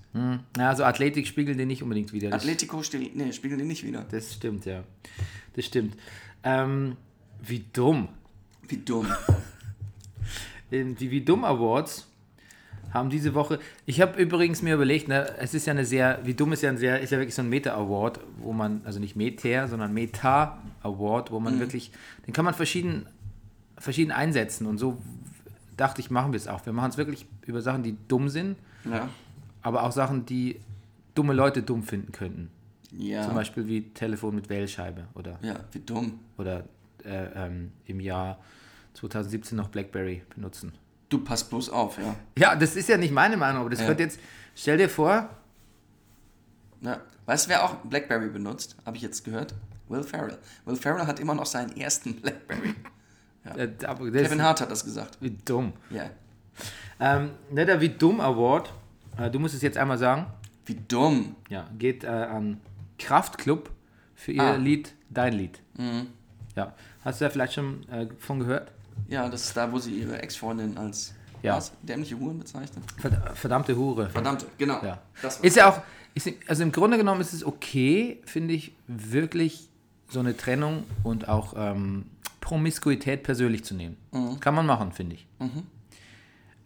[0.57, 2.33] Ja, also Athletik spiegeln den nicht unbedingt wieder.
[2.33, 4.05] Atletico still, nee, spiegeln die nicht wieder.
[4.09, 4.83] Das stimmt, ja.
[5.55, 5.97] Das stimmt.
[6.43, 6.95] Ähm,
[7.41, 8.07] wie dumm.
[8.67, 9.07] Wie dumm.
[10.71, 12.07] Ähm, Die Wie dumm Awards
[12.91, 13.59] haben diese Woche.
[13.85, 16.69] Ich habe übrigens mir überlegt, ne, es ist ja eine sehr, wie dumm ist ja
[16.69, 21.29] ein sehr, ist ja wirklich so ein Meta-Award, wo man, also nicht Meter, sondern Meta-Award,
[21.31, 21.91] wo man wirklich,
[22.25, 23.05] den kann man verschieden,
[23.77, 24.97] verschieden einsetzen und so
[25.77, 26.65] dachte ich, machen wir es auch.
[26.65, 28.57] Wir machen es wirklich über Sachen, die dumm sind,
[28.89, 29.09] Ja.
[29.61, 30.59] aber auch Sachen, die
[31.15, 32.49] dumme Leute dumm finden könnten.
[32.91, 33.23] Ja.
[33.23, 36.19] Zum Beispiel wie Telefon mit Wählscheibe oder Ja, wie dumm.
[36.37, 36.63] oder
[37.03, 38.37] äh, ähm, im Jahr
[38.93, 40.73] 2017 noch BlackBerry benutzen.
[41.09, 42.15] Du pass bloß auf, ja.
[42.37, 43.87] Ja, das ist ja nicht meine Meinung, aber das Ja.
[43.87, 44.19] könnte jetzt,
[44.55, 45.29] stell dir vor,
[46.81, 46.99] ja.
[47.25, 48.75] Weißt du, wer auch Blackberry benutzt?
[48.85, 49.55] Habe ich jetzt gehört?
[49.89, 50.37] Will Ferrell.
[50.65, 52.75] Will Ferrell hat immer noch seinen ersten Blackberry.
[53.57, 55.17] Äh, aber das Kevin Hart hat das gesagt.
[55.21, 55.73] wie dumm.
[55.89, 56.09] Ja.
[56.99, 58.71] Ähm, ne, der Wie dumm Award,
[59.17, 60.27] äh, du musst es jetzt einmal sagen,
[60.65, 61.35] Wie dumm.
[61.49, 62.61] ja, geht äh, an
[62.97, 63.69] Kraftklub
[64.15, 64.55] für ihr Ah.
[64.55, 65.59] Lied Dein Lied.
[65.77, 66.07] Mhm.
[66.55, 68.71] Ja, hast du da vielleicht schon äh, von gehört?
[69.07, 71.57] Ja, das ist da, wo sie ihre Ex-Freundin als Ja.
[71.57, 71.73] was?
[71.83, 72.83] dämliche Huren bezeichnet.
[72.99, 74.09] Verd- Verdammte Hure.
[74.09, 74.81] Verdammte, genau.
[74.83, 74.99] Ja.
[75.21, 75.81] Das Ist ja auch,
[76.13, 79.69] ist, also im Grunde genommen ist es okay, finde ich, wirklich
[80.09, 82.05] so eine Trennung und auch ähm,
[82.45, 83.97] Promiskuität persönlich zu nehmen.
[84.39, 85.27] Kann man machen, finde ich.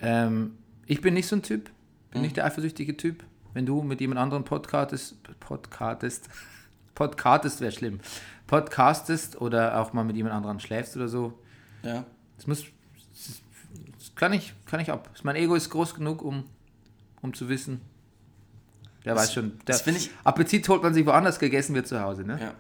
[0.02, 1.70] Ähm, ich bin nicht so ein Typ,
[2.12, 3.24] bin nicht der eifersüchtige Typ.
[3.54, 6.28] Wenn du mit jemand anderem podcastest, podcastest,
[6.96, 8.02] podcastest wäre schlimm,
[8.46, 11.40] podcastest oder auch mal mit jemand anderem schläfst oder so,
[11.82, 12.04] Ja.
[12.36, 12.66] das muss,
[13.14, 13.42] das
[13.98, 15.10] das kann ich, kann ich ab.
[15.24, 16.44] Mein Ego ist groß genug, um,
[17.22, 17.80] um zu wissen.
[19.06, 19.52] Der weiß schon.
[19.60, 22.24] Der das finde ich- Appetit holt man sich woanders, gegessen wird zu Hause.
[22.26, 22.38] Ne?
[22.42, 22.54] ja.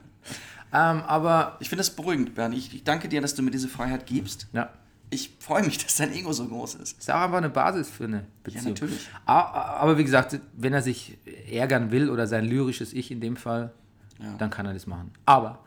[0.71, 2.57] Ähm, aber Ich finde das beruhigend, Bernie.
[2.57, 4.47] Ich, ich danke dir, dass du mir diese Freiheit gibst.
[4.53, 4.69] ja,
[5.09, 6.99] Ich freue mich, dass dein Ego so groß ist.
[6.99, 8.65] ist auch einfach eine Basis für eine Beziehung.
[8.65, 9.07] natürlich.
[9.25, 9.41] A-
[9.79, 11.17] Aber wie gesagt, wenn er sich
[11.51, 13.71] ärgern will oder sein lyrisches Ich in dem Fall,
[14.21, 14.35] Ja.
[14.37, 15.11] dann kann er das machen.
[15.25, 15.63] Aber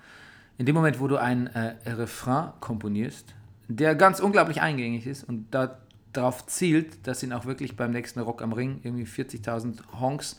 [0.58, 3.34] in dem Moment, wo du einen äh, Refrain komponierst,
[3.68, 5.78] der ganz unglaublich eingängig ist und da,
[6.12, 10.38] darauf zielt, dass ihn auch wirklich beim nächsten Rock am Ring irgendwie 40.000 Honks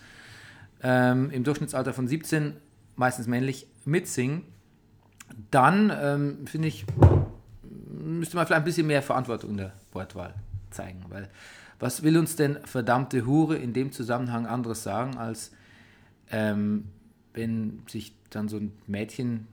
[0.84, 2.54] ähm, im Durchschnittsalter von 17,
[2.96, 4.44] meistens männlich, mitsingen,
[5.52, 6.86] dann ähm, finde ich,
[7.90, 10.34] müsste man vielleicht ein bisschen mehr Verantwortung in der Wortwahl
[10.72, 11.04] zeigen.
[11.10, 11.30] Weil
[11.80, 15.52] was will uns denn verdammte Hure in dem Zusammenhang anderes sagen, als
[16.32, 16.86] ähm,
[17.34, 19.48] wenn sich dann so ein Mädchen,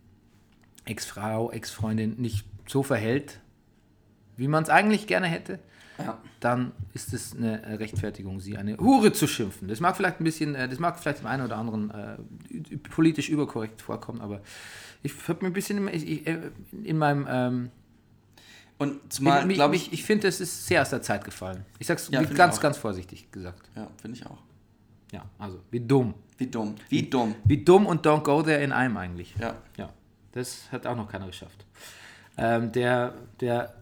[0.85, 3.41] Ex-Frau, Ex-Freundin nicht so verhält,
[4.37, 5.59] wie man es eigentlich gerne hätte,
[5.99, 6.19] Ja.
[6.41, 9.69] dann ist es eine Rechtfertigung, sie eine Hure zu schimpfen.
[9.69, 12.17] Das mag vielleicht ein bisschen, äh, das mag vielleicht dem einen oder anderen äh,
[12.91, 14.41] politisch überkorrekt vorkommen, aber
[15.03, 16.39] ich habe mir ein bisschen in, ich, äh,
[16.85, 17.71] in meinem ähm,
[18.79, 21.65] Und zumal, ich, glaube ich, ich, ich finde, es ist sehr aus der Zeit gefallen.
[21.79, 23.69] Ich sag's Ja, ich ganz, ganz vorsichtig gesagt.
[23.77, 24.39] ja, finde ich auch.
[25.13, 26.15] Ja, also wie dumm.
[26.39, 26.75] Wie dumm.
[26.89, 27.35] Wie dumm.
[27.45, 29.35] Wie dumm und don't go there in einem eigentlich.
[29.39, 29.57] Ja.
[29.77, 29.91] Ja,
[30.33, 31.67] das hat auch noch keiner geschafft.
[32.37, 33.75] Ähm, der, der,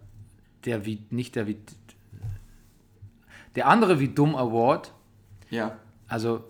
[0.64, 1.58] der wie, nicht der wie,
[3.54, 4.92] der andere wie dumm Award,
[5.50, 5.76] Ja.
[6.08, 6.44] also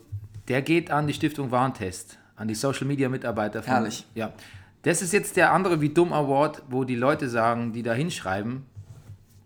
[0.48, 3.62] der geht an die Stiftung Warntest, an die Social Media Mitarbeiter.
[3.62, 4.06] Von, Herrlich.
[4.14, 4.32] Ja,
[4.82, 8.64] das ist jetzt der andere wie dumm Award, wo die Leute sagen, die da hinschreiben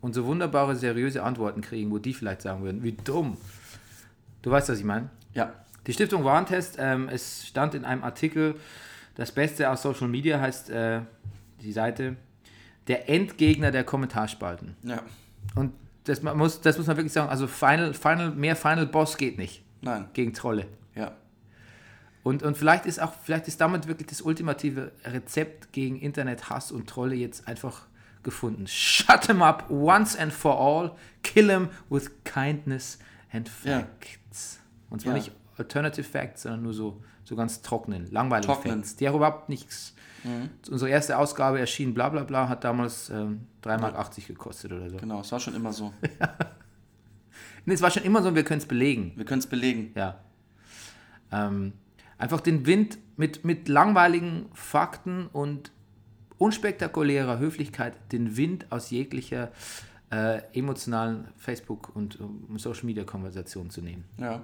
[0.00, 3.36] und so wunderbare, seriöse Antworten kriegen, wo die vielleicht sagen würden, wie dumm.
[4.42, 5.10] Du weißt, was ich meine?
[5.32, 5.52] Ja.
[5.86, 8.56] Die Stiftung Warntest, ähm, es stand in einem Artikel,
[9.14, 11.00] das Beste aus Social Media heißt äh,
[11.60, 12.16] die Seite,
[12.88, 14.76] der Endgegner der Kommentarspalten.
[14.82, 15.02] Ja.
[15.54, 15.72] Und
[16.04, 19.62] das muss, das muss man wirklich sagen, also Final, Final, mehr Final Boss geht nicht
[19.80, 20.06] Nein.
[20.12, 20.66] gegen Trolle.
[22.24, 22.30] Ja.
[22.30, 26.88] Und, und vielleicht ist auch, vielleicht ist damit wirklich das ultimative Rezept gegen Internethass und
[26.88, 27.86] Trolle jetzt einfach
[28.22, 28.66] gefunden.
[28.68, 32.98] Shut him up once and for all, kill him with kindness
[33.32, 33.80] and Ja.
[33.80, 34.60] facts.
[34.90, 35.18] Und zwar Ja.
[35.18, 38.76] nicht alternative facts, sondern nur so, so ganz trockenen, langweiligen Trocknen.
[38.78, 39.94] Facts, die auch überhaupt nichts.
[40.70, 44.96] Unsere erste Ausgabe erschien, bla bla bla, hat damals ähm, 3,80 Mark gekostet oder so.
[44.98, 45.92] Genau, es war schon immer so.
[47.64, 49.12] Nee, es war schon immer so, wir können es belegen.
[49.16, 49.92] Wir können es belegen.
[49.94, 50.18] Ja.
[51.30, 51.72] Ähm,
[52.22, 55.72] einfach den Wind mit, mit langweiligen Fakten und
[56.38, 59.50] unspektakulärer Höflichkeit, den Wind aus jeglicher
[60.12, 64.04] äh, emotionalen Facebook- und ähm, Social-Media-Konversation zu nehmen.
[64.18, 64.40] Ja.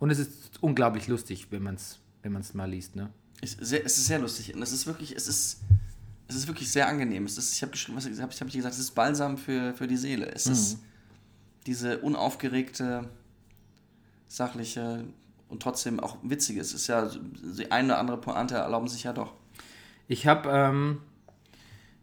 [0.00, 2.96] Und es ist unglaublich lustig, wenn man es wenn man's mal liest.
[2.96, 3.10] Ne?
[3.40, 5.60] Es, ist sehr, es ist sehr lustig und es ist wirklich, es ist,
[6.26, 7.24] es ist wirklich sehr angenehm.
[7.24, 9.74] Es ist, ich habe geschrieben, was habe ich, hab ich gesagt, es ist Balsam für,
[9.74, 10.26] für die Seele.
[10.32, 10.78] Es ist
[11.66, 13.08] diese unaufgeregte,
[14.26, 15.04] sachliche
[15.52, 16.60] und trotzdem auch witzige.
[16.60, 17.08] Es ist ja,
[17.58, 19.32] die eine oder andere Pointe erlauben sich ja doch.
[20.08, 20.98] Ich habe ähm,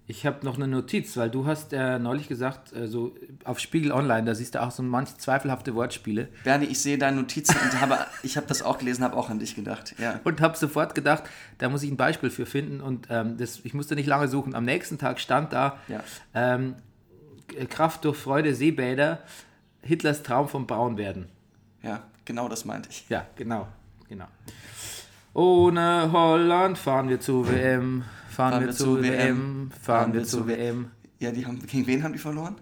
[0.07, 3.91] ich hab noch eine Notiz, weil du hast äh, neulich gesagt, äh, so auf Spiegel
[3.91, 6.29] Online, da siehst du auch so manch zweifelhafte Wortspiele.
[6.43, 9.37] Bernie, ich sehe deine Notizen und habe, ich habe das auch gelesen, habe auch an
[9.37, 9.93] dich gedacht.
[9.99, 10.19] Ja.
[10.23, 11.23] und habe sofort gedacht,
[11.59, 14.55] da muss ich ein Beispiel für finden und ähm, das, ich musste nicht lange suchen.
[14.55, 16.03] Am nächsten Tag stand da Ja.
[16.33, 16.75] ähm,
[17.69, 19.19] Kraft durch Freude, Seebäder,
[19.81, 21.27] Hitlers Traum vom Braunwerden.
[21.83, 23.09] ja, genau das meinte ich.
[23.09, 23.67] Ja, genau,
[24.07, 24.27] genau.
[25.33, 30.91] Ohne Holland fahren wir zu WM, fahren, wir, zu WM, fahren wir zu WM.
[31.19, 32.55] Ja, die haben, gegen wen haben die verloren?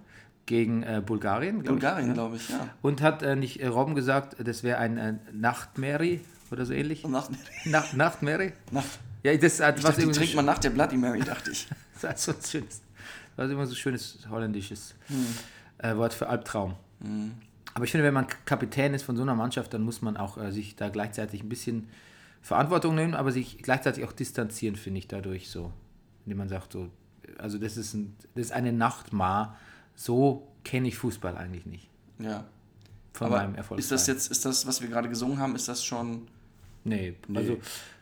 [0.45, 2.69] Gegen äh, Bulgarien, glaub Bulgarien, glaube ich, ja.
[2.82, 7.03] Und hat äh, nicht äh, Robben gesagt, das wäre ein äh, Nachtmary oder so ähnlich?
[7.03, 7.30] Und nach,
[7.65, 8.53] Nacht, Nachtmary?
[8.71, 8.86] nach,
[9.23, 11.67] Ja, das hat ich was dachte, die trinkt man nach der Bloody Mary, dachte ich.
[12.01, 12.82] Das war so ein schönes,
[13.36, 15.25] das war immer so ein schönes holländisches Hm.
[15.80, 16.75] äh, Wort für Albtraum.
[17.73, 20.38] Aber ich finde, wenn man Kapitän ist von so einer Mannschaft, dann muss man auch
[20.38, 21.88] äh, sich da gleichzeitig ein bisschen
[22.41, 25.71] Verantwortung nehmen, aber sich gleichzeitig auch distanzieren, finde ich dadurch so.
[26.25, 26.89] Indem man sagt, so,
[27.38, 29.58] also das ist, ein, das ist eine Nachtmar,
[29.95, 31.89] so kenne ich Fußball eigentlich nicht.
[32.19, 32.45] Ja.
[33.13, 33.80] Von Aber meinem Erfolg.
[33.80, 36.27] ist das jetzt, ist das, was wir gerade gesungen haben, ist das schon.
[36.84, 37.38] Nee, Nee.
[37.38, 37.58] also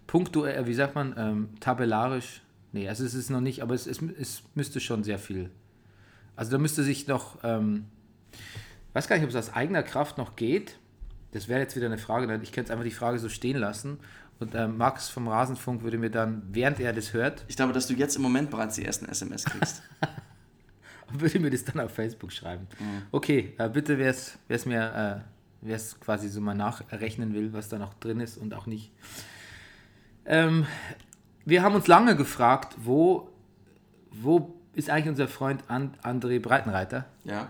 [0.07, 4.01] punktuell, wie sagt man, ähm, tabellarisch, nee, also es ist noch nicht, aber es, es,
[4.01, 5.49] es müsste schon sehr viel.
[6.35, 7.85] Also da müsste sich noch, ähm,
[8.95, 10.79] weiß gar nicht, ob es aus eigener Kraft noch geht.
[11.33, 13.99] das wäre jetzt wieder eine Frage, ich könnte einfach die Frage so stehen lassen
[14.39, 17.87] und äh, Max vom Rasenfunk würde mir dann, während er das hört, Ich glaube, dass
[17.87, 19.83] du jetzt im Moment bereits die ersten SMS kriegst.
[21.11, 22.67] würde mir das dann auf Facebook schreiben.
[23.11, 25.29] Okay, äh, bitte, wer es mir, äh,
[25.61, 28.91] wer es quasi so mal nachrechnen will, was da noch drin ist und auch nicht.
[30.25, 30.65] Ähm,
[31.45, 33.29] wir haben uns lange gefragt, wo,
[34.11, 37.05] wo ist eigentlich unser Freund And André Breitenreiter?
[37.25, 37.49] ja.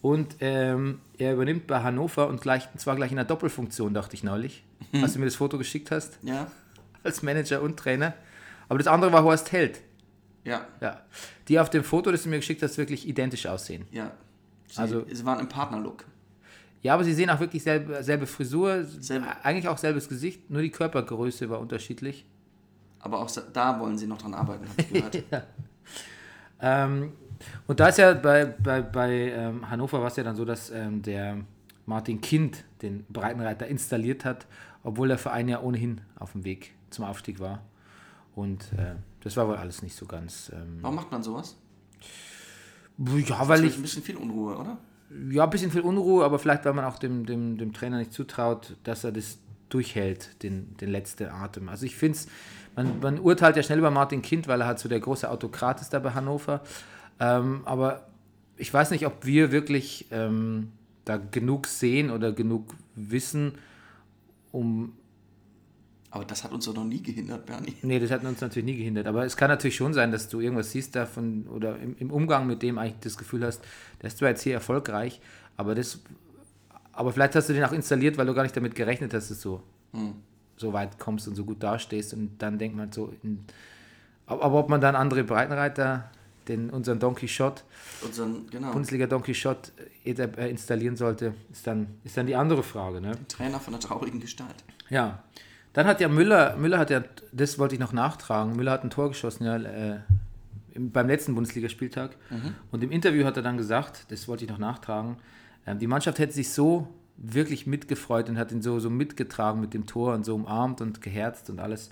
[0.00, 4.22] Und ähm, er übernimmt bei Hannover und gleich, zwar gleich in einer Doppelfunktion, dachte ich
[4.22, 6.46] neulich, als du mir das Foto geschickt hast, Ja.
[7.02, 8.14] als Manager und Trainer.
[8.68, 9.80] Aber das andere war Horst Held.
[10.44, 10.66] Ja.
[10.80, 11.02] Ja.
[11.48, 13.86] Die auf dem Foto, das du mir geschickt hast, wirklich identisch aussehen.
[13.90, 14.12] Ja.
[14.68, 16.04] Sie, Also- sie waren im Partnerlook.
[16.80, 20.62] Ja, aber sie sehen auch wirklich selbe, selbe Frisur, Selbe- eigentlich auch selbes Gesicht, nur
[20.62, 22.24] die Körpergröße war unterschiedlich.
[23.00, 25.22] Aber auch da wollen sie noch dran arbeiten, habe ich gehört.
[26.60, 27.12] Ähm,
[27.66, 30.70] und da ist ja bei, bei, bei ähm, Hannover war es ja dann so, dass
[30.70, 31.38] ähm, der
[31.86, 34.46] Martin Kind den Breitenreiter installiert hat,
[34.82, 37.62] obwohl der Verein ja ohnehin auf dem Weg zum Aufstieg war.
[38.34, 40.50] Und äh, das war wohl alles nicht so ganz.
[40.54, 41.56] Ähm, Warum macht man sowas?
[42.98, 43.76] ja, weil ich.
[43.76, 44.78] ein bisschen viel Unruhe, oder?
[45.30, 48.12] Ja, ein bisschen viel Unruhe, aber vielleicht, weil man auch dem, dem, dem Trainer nicht
[48.12, 51.68] zutraut, dass er das durchhält, den, den letzten Atem.
[51.68, 52.28] Also ich finde es,
[52.76, 55.80] man, man urteilt ja schnell über Martin Kind, weil er halt so der große Autokrat
[55.80, 56.60] ist da bei Hannover.
[57.20, 58.08] Ähm, aber
[58.56, 60.72] ich weiß nicht, ob wir wirklich ähm,
[61.04, 63.54] da genug sehen oder genug wissen,
[64.52, 64.92] um
[66.10, 67.74] Aber das hat uns doch noch nie gehindert, Bernie.
[67.82, 69.06] Nee, das hat uns natürlich nie gehindert.
[69.06, 72.46] Aber es kann natürlich schon sein, dass du irgendwas siehst davon oder im, im Umgang
[72.46, 73.62] mit dem eigentlich das Gefühl hast,
[74.00, 75.20] der ist zwar jetzt hier erfolgreich,
[75.56, 76.00] aber das.
[76.92, 79.40] Aber vielleicht hast du den auch installiert, weil du gar nicht damit gerechnet hast, dass
[79.40, 79.62] du
[80.56, 82.12] so weit kommst und so gut dastehst.
[82.12, 83.12] Und dann denkt man so.
[83.22, 83.44] In,
[84.26, 86.10] aber ob man dann andere Breitenreiter,
[86.48, 87.62] den, unseren Don Quixote,
[88.04, 89.70] Unseren, genau, Bundesliga Don Quixote
[90.04, 93.00] äh, äh, installieren sollte, ist dann, ist dann die andere Frage.
[93.00, 93.12] Ne?
[93.28, 94.64] Trainer von der traurigen Gestalt.
[94.88, 95.22] Ja.
[95.72, 98.90] Dann hat ja Müller, Müller hat ja, das wollte ich noch nachtragen, Müller hat ein
[98.90, 100.00] Tor geschossen, ja, äh,
[100.72, 102.16] im, beim letzten Bundesligaspieltag.
[102.72, 105.18] Und im Interview hat er dann gesagt, das wollte ich noch nachtragen,
[105.66, 109.74] äh, die Mannschaft hätte sich so wirklich mitgefreut und hat ihn so, so mitgetragen mit
[109.74, 111.90] dem Tor und so umarmt und geherzt und alles.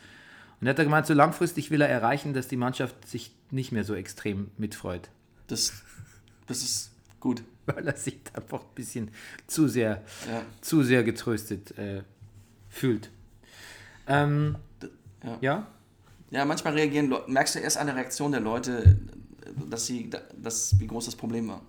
[0.60, 3.72] Und er hat er gemeint, so langfristig will er erreichen, dass die Mannschaft sich nicht
[3.72, 5.08] mehr so extrem mitfreut,
[5.46, 5.72] Das,
[6.46, 7.42] das ist gut.
[7.66, 9.10] weil er sich einfach ein bisschen
[9.48, 10.42] zu sehr Ja.
[10.60, 12.02] zu sehr getröstet äh,
[12.68, 13.10] fühlt.
[14.06, 14.56] Ähm,
[15.24, 15.38] Ja.
[15.40, 15.66] ja?
[16.30, 18.98] Ja, manchmal reagieren Leute, merkst du erst an der Reaktion der Leute,
[19.70, 21.62] dass sie, dass, wie groß das Problem war.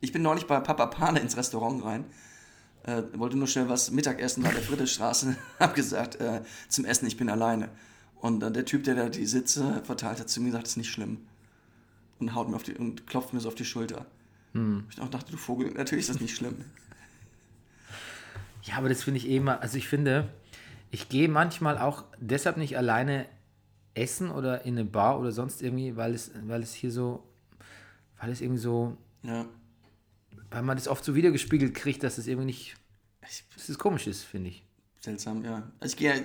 [0.00, 2.04] Ich bin neulich bei Papa Pane ins Restaurant rein,
[2.84, 7.16] äh, wollte nur schnell was Mittagessen bei der Friedrichstraße, hab gesagt, äh, zum Essen, ich
[7.16, 7.68] bin alleine.
[8.22, 10.76] Und dann der Typ, der da die Sitze verteilt hat, zu mir gesagt, das ist
[10.78, 11.18] nicht schlimm.
[12.20, 14.06] Und haut mir auf die, und klopft mir so auf die Schulter.
[14.90, 16.56] Ich auch dachte, du Vogel, natürlich ist das nicht schlimm.
[18.64, 20.28] Ja, aber das finde ich eh immer, also ich finde,
[20.92, 23.26] ich gehe manchmal auch deshalb nicht alleine
[23.94, 27.24] essen oder in eine Bar oder sonst irgendwie, weil es, weil es hier so,
[28.20, 29.46] weil es irgendwie so, Ja.
[30.52, 32.76] weil man das oft so wiedergespiegelt kriegt, dass es irgendwie nicht,
[33.28, 34.62] Ich, dass es komisch ist, finde ich.
[35.00, 35.68] seltsam, ja.
[35.80, 36.22] Also ich gehe ja,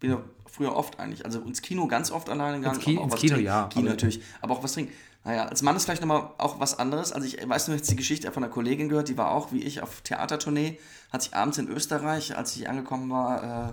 [0.00, 2.76] bin ja früher oft eigentlich, also ins Kino ganz oft alleine gegangen.
[2.76, 3.46] Ins Ki- ins was Kino, trinken.
[3.46, 4.92] ja, Kino aber- natürlich, aber auch was trinken.
[5.24, 7.12] Naja, als Mann ist vielleicht nochmal auch was anderes.
[7.12, 9.62] Also ich weiß nur jetzt die Geschichte von einer Kollegin gehört, die war auch wie
[9.62, 10.78] ich auf Theatertournee,
[11.12, 13.72] hat sich abends in Österreich, als ich angekommen war, äh,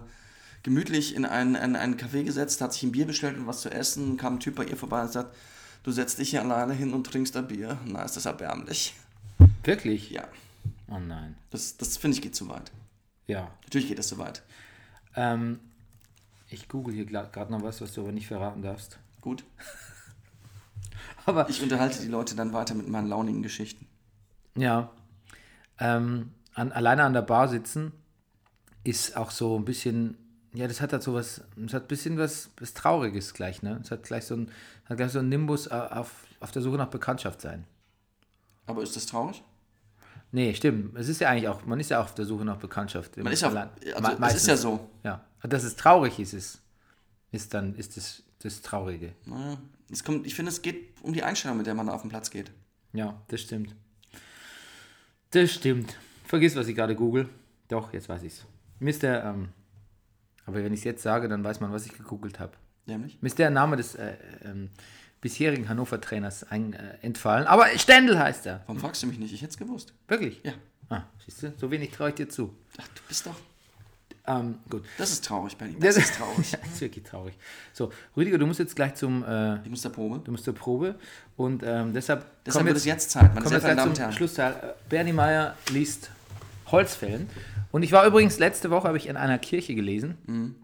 [0.63, 3.69] gemütlich in einen, in einen Café gesetzt, hat sich ein Bier bestellt und was zu
[3.71, 5.33] essen, kam ein Typ bei ihr vorbei und sagt,
[5.83, 7.77] du setzt dich hier alleine hin und trinkst ein Bier.
[7.85, 8.95] Na, ist das erbärmlich.
[9.63, 10.09] Wirklich?
[10.09, 10.27] Ja,
[10.89, 11.35] Oh nein.
[11.51, 12.71] das, das finde ich geht zu weit.
[13.27, 13.51] Ja.
[13.63, 14.41] Natürlich geht das zu weit.
[15.15, 15.59] Ähm,
[16.55, 18.97] ich google hier gerade noch was, was du aber nicht verraten darfst.
[19.21, 19.43] Gut.
[21.25, 23.87] Aber Ich unterhalte die Leute dann weiter mit meinen launigen Geschichten.
[24.55, 24.91] Ja.
[25.79, 27.91] Ähm, an, alleine an der Bar sitzen
[28.83, 30.17] ist auch so ein bisschen,
[30.53, 33.79] ja, das hat halt so was, das hat ein bisschen was, was Trauriges gleich, ne?
[33.83, 34.51] Es hat gleich so ein,
[34.85, 37.65] hat gleich so ein Nimbus au- auf, auf der Suche nach Bekanntschaft sein.
[38.67, 39.43] Aber ist das traurig?
[40.31, 40.95] Nee, stimmt.
[40.97, 43.17] Es ist ja eigentlich auch, man ist ja auch auf der Suche nach Bekanntschaft.
[43.17, 44.87] Man ist ja, also es ist ja so.
[45.03, 45.23] Ja.
[45.47, 46.61] Dass es traurig ist, ist,
[47.31, 49.13] ist dann, ist das, das Traurige.
[49.25, 49.57] Naja,
[49.91, 52.29] es kommt, ich finde, es geht um die Einstellung, mit der man auf den Platz
[52.31, 52.51] geht.
[52.93, 53.75] Ja, das stimmt.
[55.31, 55.95] Das stimmt.
[56.25, 57.29] Vergiss, was ich gerade google.
[57.67, 58.45] Doch, jetzt weiß ich's.
[58.79, 59.49] Der, ähm,
[60.45, 62.53] aber wenn ich es jetzt sage, dann weiß man, was ich gegoogelt habe.
[62.85, 63.21] Nämlich?
[63.21, 64.69] Mir ist der Name des äh, ähm,
[65.21, 66.57] bisherigen Hannover-Trainers äh,
[67.01, 67.47] entfallen.
[67.47, 68.61] Aber Stendel heißt er.
[68.67, 69.33] Warum fragst du mich nicht?
[69.33, 69.93] Ich hätte es gewusst.
[70.07, 70.41] Wirklich?
[70.43, 70.53] Ja.
[70.89, 72.55] Ah, siehst du, so wenig traue ich dir zu.
[72.77, 73.35] Ach, du bist doch.
[74.27, 74.83] Ähm, gut.
[74.97, 75.75] Das ist traurig, Benny.
[75.79, 76.51] Das ist traurig.
[76.51, 77.35] ja, das ist wirklich traurig.
[77.73, 80.19] So, Rüdiger, du musst jetzt gleich zum, äh, Ich muss der Probe.
[80.23, 80.95] du musst zur Probe
[81.37, 84.13] und ähm, deshalb Deshalb wird es jetzt Zeit, meine sehr verehrten Damen und Herren.
[84.13, 84.75] Schlussteil.
[84.89, 86.09] Bernie Meyer liest
[86.71, 87.29] Holzfällen.
[87.71, 90.55] Und ich war übrigens, letzte Woche habe ich in einer Kirche gelesen.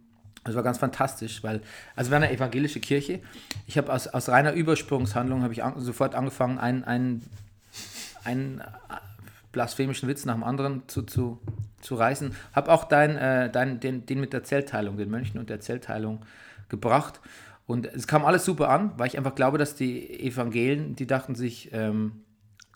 [0.43, 1.62] Das war ganz fantastisch, weil,
[1.95, 3.20] also wir waren eine evangelische Kirche.
[3.68, 7.24] Ich habe aus, aus reiner Übersprungshandlung habe ich an, sofort angefangen, einen, einen,
[8.24, 8.64] einen
[9.52, 11.39] blasphemischen Witz nach dem anderen zu, zu,
[11.82, 12.36] zu reißen.
[12.54, 16.26] Habe auch dein, äh, dein, den, den mit der Zellteilung, den Mönchen und der Zellteilung
[16.70, 17.20] gebracht.
[17.66, 21.36] Und es kam alles super an, weil ich einfach glaube, dass die Evangelien, die dachten
[21.36, 22.24] sich, ähm,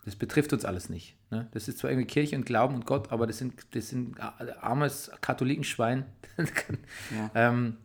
[0.04, 1.16] das betrifft uns alles nicht.
[1.30, 1.48] Ne?
[1.50, 5.10] Das ist zwar irgendwie Kirche und Glauben und Gott, aber das sind, das sind armes
[5.20, 6.06] Katholikenschwein.
[6.38, 7.30] ja.
[7.34, 7.76] ähm,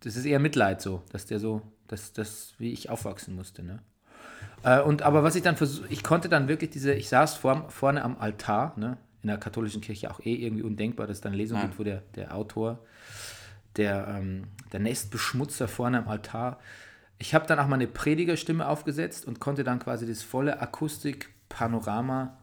[0.00, 3.64] das ist eher Mitleid so, dass der so, dass das, wie ich aufwachsen musste.
[3.64, 3.80] Ne?
[4.64, 7.68] Äh, und aber was ich dann versuche, ich konnte dann wirklich diese, ich saß vor,
[7.68, 8.96] vorne am Altar, ne?
[9.22, 12.02] in der katholischen Kirche auch eh irgendwie undenkbar, dass es dann Lesung gibt, wo der,
[12.14, 12.80] der Autor,
[13.76, 16.58] der, ähm, der Nestbeschmutzer vorne am Altar.
[17.18, 22.36] Ich habe dann auch meine Predigerstimme aufgesetzt und konnte dann quasi das volle Akustik Panorama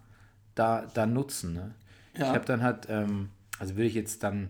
[0.55, 1.53] da, da nutzen.
[1.53, 1.75] Ne?
[2.17, 2.29] Ja.
[2.29, 4.49] Ich habe dann halt, ähm, also würde ich jetzt dann,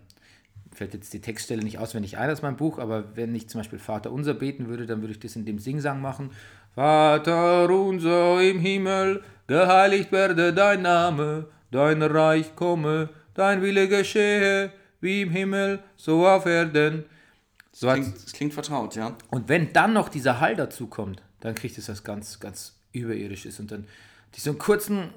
[0.72, 3.78] fällt jetzt die Textstelle nicht auswendig ein aus meinem Buch, aber wenn ich zum Beispiel
[3.78, 6.30] Vater unser beten würde, dann würde ich das in dem Singsang machen.
[6.74, 15.22] Vater unser im Himmel, geheiligt werde dein Name, dein Reich komme, dein Wille geschehe, wie
[15.22, 17.04] im Himmel, so auf Erden.
[17.72, 19.16] So das, klingt, das klingt vertraut, ja.
[19.30, 23.60] Und wenn dann noch dieser Hall dazu kommt, dann kriegt es das ganz, ganz überirdisches
[23.60, 23.86] und dann
[24.34, 25.10] die so einen kurzen,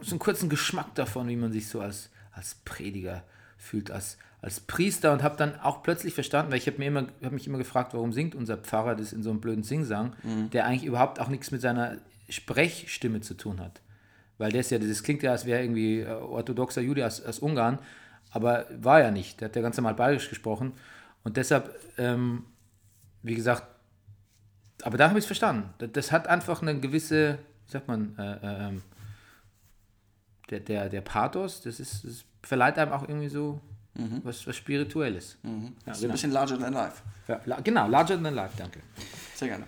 [0.00, 3.24] so einen kurzen Geschmack davon, wie man sich so als, als Prediger
[3.56, 7.32] fühlt, als, als Priester und habe dann auch plötzlich verstanden, weil ich habe mir hab
[7.32, 10.50] mich immer gefragt, warum singt unser Pfarrer das in so einem blöden Singsang, mhm.
[10.50, 11.96] der eigentlich überhaupt auch nichts mit seiner
[12.28, 13.80] Sprechstimme zu tun hat.
[14.36, 17.78] Weil ist ja, das klingt ja, als wäre irgendwie äh, orthodoxer Jude aus, aus Ungarn,
[18.30, 19.40] aber war ja nicht.
[19.40, 20.72] Der hat ja ganz normal bayerisch gesprochen.
[21.22, 22.44] Und deshalb, ähm,
[23.22, 23.64] wie gesagt,
[24.82, 25.72] aber da habe ich es verstanden.
[25.92, 28.82] Das hat einfach eine gewisse wie sagt man, äh, äh, ähm,
[30.50, 33.60] der, der, der Pathos, das, ist, das verleiht einem auch irgendwie so
[33.94, 34.20] mhm.
[34.22, 35.36] was, was Spirituelles.
[35.42, 35.74] Mhm.
[35.86, 36.10] Ja, so genau.
[36.10, 37.02] ein bisschen larger than life.
[37.28, 38.80] Ja, la, genau, larger than life, danke.
[39.34, 39.64] Sehr gerne.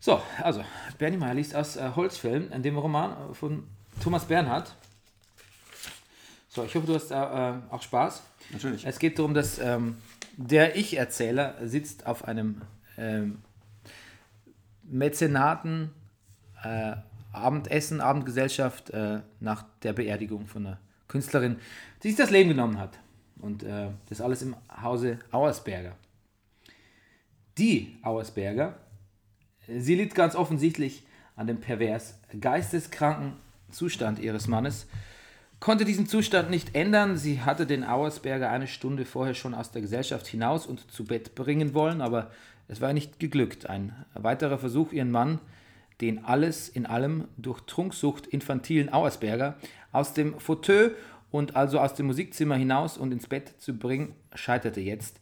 [0.00, 0.64] So, also,
[0.96, 3.64] Bernie Meyer liest aus äh, Holzfällen, in dem Roman von
[4.02, 4.74] Thomas Bernhard.
[6.48, 7.14] So, ich hoffe, du hast äh,
[7.70, 8.22] auch Spaß.
[8.50, 8.86] Natürlich.
[8.86, 9.98] Es geht darum, dass ähm,
[10.36, 12.62] der Ich-Erzähler sitzt auf einem
[12.96, 13.42] ähm,
[14.84, 15.90] Mäzenaten
[16.62, 16.94] äh,
[17.32, 21.58] Abendessen, Abendgesellschaft äh, nach der Beerdigung von einer Künstlerin,
[22.02, 22.98] die sich das Leben genommen hat.
[23.40, 25.94] Und äh, das alles im Hause Auersberger.
[27.56, 28.76] Die Auersberger,
[29.66, 31.04] sie litt ganz offensichtlich
[31.36, 33.34] an dem pervers geisteskranken
[33.70, 34.86] Zustand ihres Mannes,
[35.60, 37.16] konnte diesen Zustand nicht ändern.
[37.16, 41.34] Sie hatte den Auersberger eine Stunde vorher schon aus der Gesellschaft hinaus und zu Bett
[41.34, 42.30] bringen wollen, aber
[42.68, 43.68] es war nicht geglückt.
[43.68, 45.40] Ein weiterer Versuch, ihren Mann
[46.00, 49.56] den alles in allem durch Trunksucht infantilen Auersberger
[49.92, 50.94] aus dem Fauteuil
[51.30, 55.20] und also aus dem Musikzimmer hinaus und ins Bett zu bringen, scheiterte jetzt.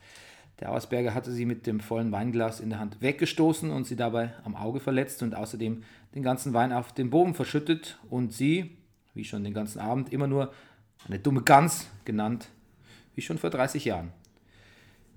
[0.61, 4.33] Der Auersberger hatte sie mit dem vollen Weinglas in der Hand weggestoßen und sie dabei
[4.45, 5.83] am Auge verletzt und außerdem
[6.15, 8.79] den ganzen Wein auf den Boden verschüttet und sie,
[9.13, 10.53] wie schon den ganzen Abend, immer nur
[11.07, 12.49] eine dumme Gans genannt,
[13.15, 14.13] wie schon vor 30 Jahren.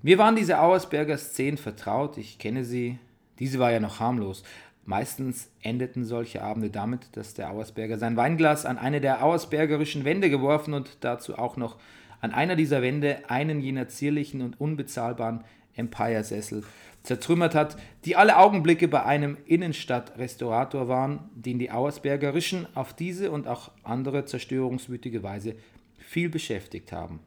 [0.02, 3.00] Mir waren diese Auersberger Szenen vertraut, ich kenne sie,
[3.40, 4.44] diese war ja noch harmlos,
[4.86, 10.30] Meistens endeten solche Abende damit, dass der Auersberger sein Weinglas an eine der auersbergerischen Wände
[10.30, 11.78] geworfen und dazu auch noch
[12.22, 15.44] an einer dieser Wände einen jener zierlichen und unbezahlbaren
[15.76, 16.64] Empire-Sessel
[17.04, 23.48] zertrümmert hat, die alle Augenblicke bei einem Innenstadtrestaurator waren, den die Auersbergerischen auf diese und
[23.48, 25.56] auch andere zerstörungswütige Weise
[25.98, 27.20] viel beschäftigt haben.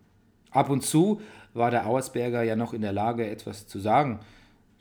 [0.51, 1.21] Ab und zu
[1.55, 4.21] war der Auersberger ja noch in der Lage, etwas zu sagen,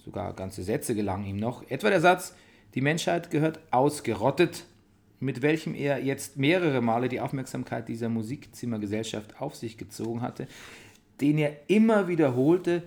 [0.03, 2.35] sogar ganze Sätze gelangen ihm noch, etwa der Satz,
[2.73, 4.65] die Menschheit gehört ausgerottet,
[5.19, 10.47] mit welchem er jetzt mehrere Male die Aufmerksamkeit dieser Musikzimmergesellschaft auf sich gezogen hatte,
[11.19, 12.83] den er immer wiederholte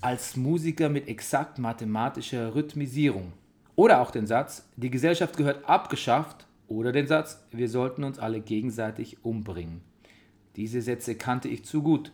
[0.00, 3.32] als Musiker mit exakt mathematischer Rhythmisierung.
[3.74, 8.40] Oder auch den Satz, die Gesellschaft gehört abgeschafft, oder den Satz, wir sollten uns alle
[8.40, 9.80] gegenseitig umbringen.
[10.54, 12.12] Diese Sätze kannte ich zu gut,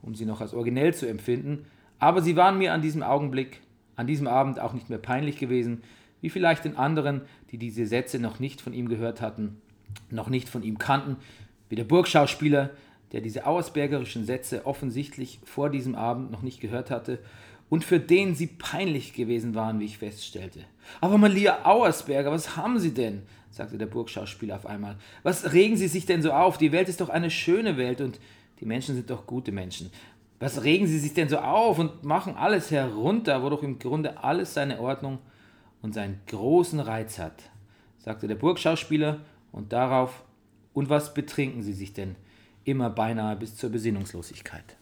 [0.00, 1.66] um sie noch als originell zu empfinden,
[1.98, 3.60] aber sie waren mir an diesem Augenblick,
[3.96, 5.82] an diesem Abend auch nicht mehr peinlich gewesen,
[6.20, 9.60] wie vielleicht den anderen, die diese Sätze noch nicht von ihm gehört hatten,
[10.10, 11.16] noch nicht von ihm kannten,
[11.68, 12.70] wie der Burgschauspieler,
[13.12, 17.18] der diese auersbergerischen Sätze offensichtlich vor diesem Abend noch nicht gehört hatte
[17.70, 20.60] und für den sie peinlich gewesen waren, wie ich feststellte.
[21.00, 23.22] Aber Malia Auersberger, was haben Sie denn?
[23.50, 24.96] sagte der Burgschauspieler auf einmal.
[25.22, 26.58] Was regen Sie sich denn so auf?
[26.58, 28.20] Die Welt ist doch eine schöne Welt und
[28.60, 29.90] die Menschen sind doch gute Menschen.
[30.38, 34.22] Was regen Sie sich denn so auf und machen alles herunter, wo doch im Grunde
[34.22, 35.18] alles seine Ordnung
[35.82, 37.42] und seinen großen Reiz hat,
[37.98, 39.20] sagte der Burgschauspieler
[39.52, 40.24] und darauf,
[40.74, 42.16] und was betrinken Sie sich denn?
[42.68, 44.76] immer beinahe bis zur Besinnungslosigkeit.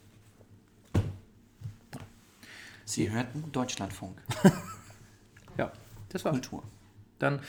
[2.85, 4.21] Sie hörten Deutschlandfunk.
[5.57, 5.71] Ja,
[6.09, 6.35] das war's.
[6.35, 6.61] Kultur.
[7.17, 7.39] Dann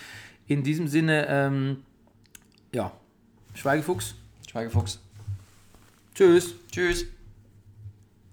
[0.47, 1.83] in diesem Sinne, ähm,
[2.73, 2.91] ja,
[3.53, 4.15] Schweigefuchs,
[4.51, 4.99] Schweigefuchs.
[6.15, 6.55] tschüss.
[6.73, 7.05] Tschüss.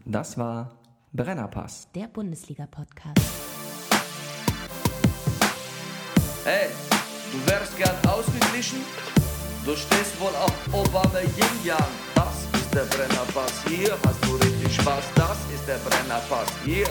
[0.06, 0.78] Das war
[1.12, 1.90] Brennerpass.
[1.94, 3.45] Der Bundesliga-Podcast.
[6.46, 6.68] Hey,
[7.32, 8.86] du wärst gern ausgeglichen?
[9.66, 11.80] Du stehst wohl auf Obama Yin Yang.
[12.14, 13.52] Das ist der Brennerpass.
[13.68, 15.06] Hier hast du richtig Spaß.
[15.16, 16.50] Das ist der Brennerpass.
[16.64, 16.86] Hier.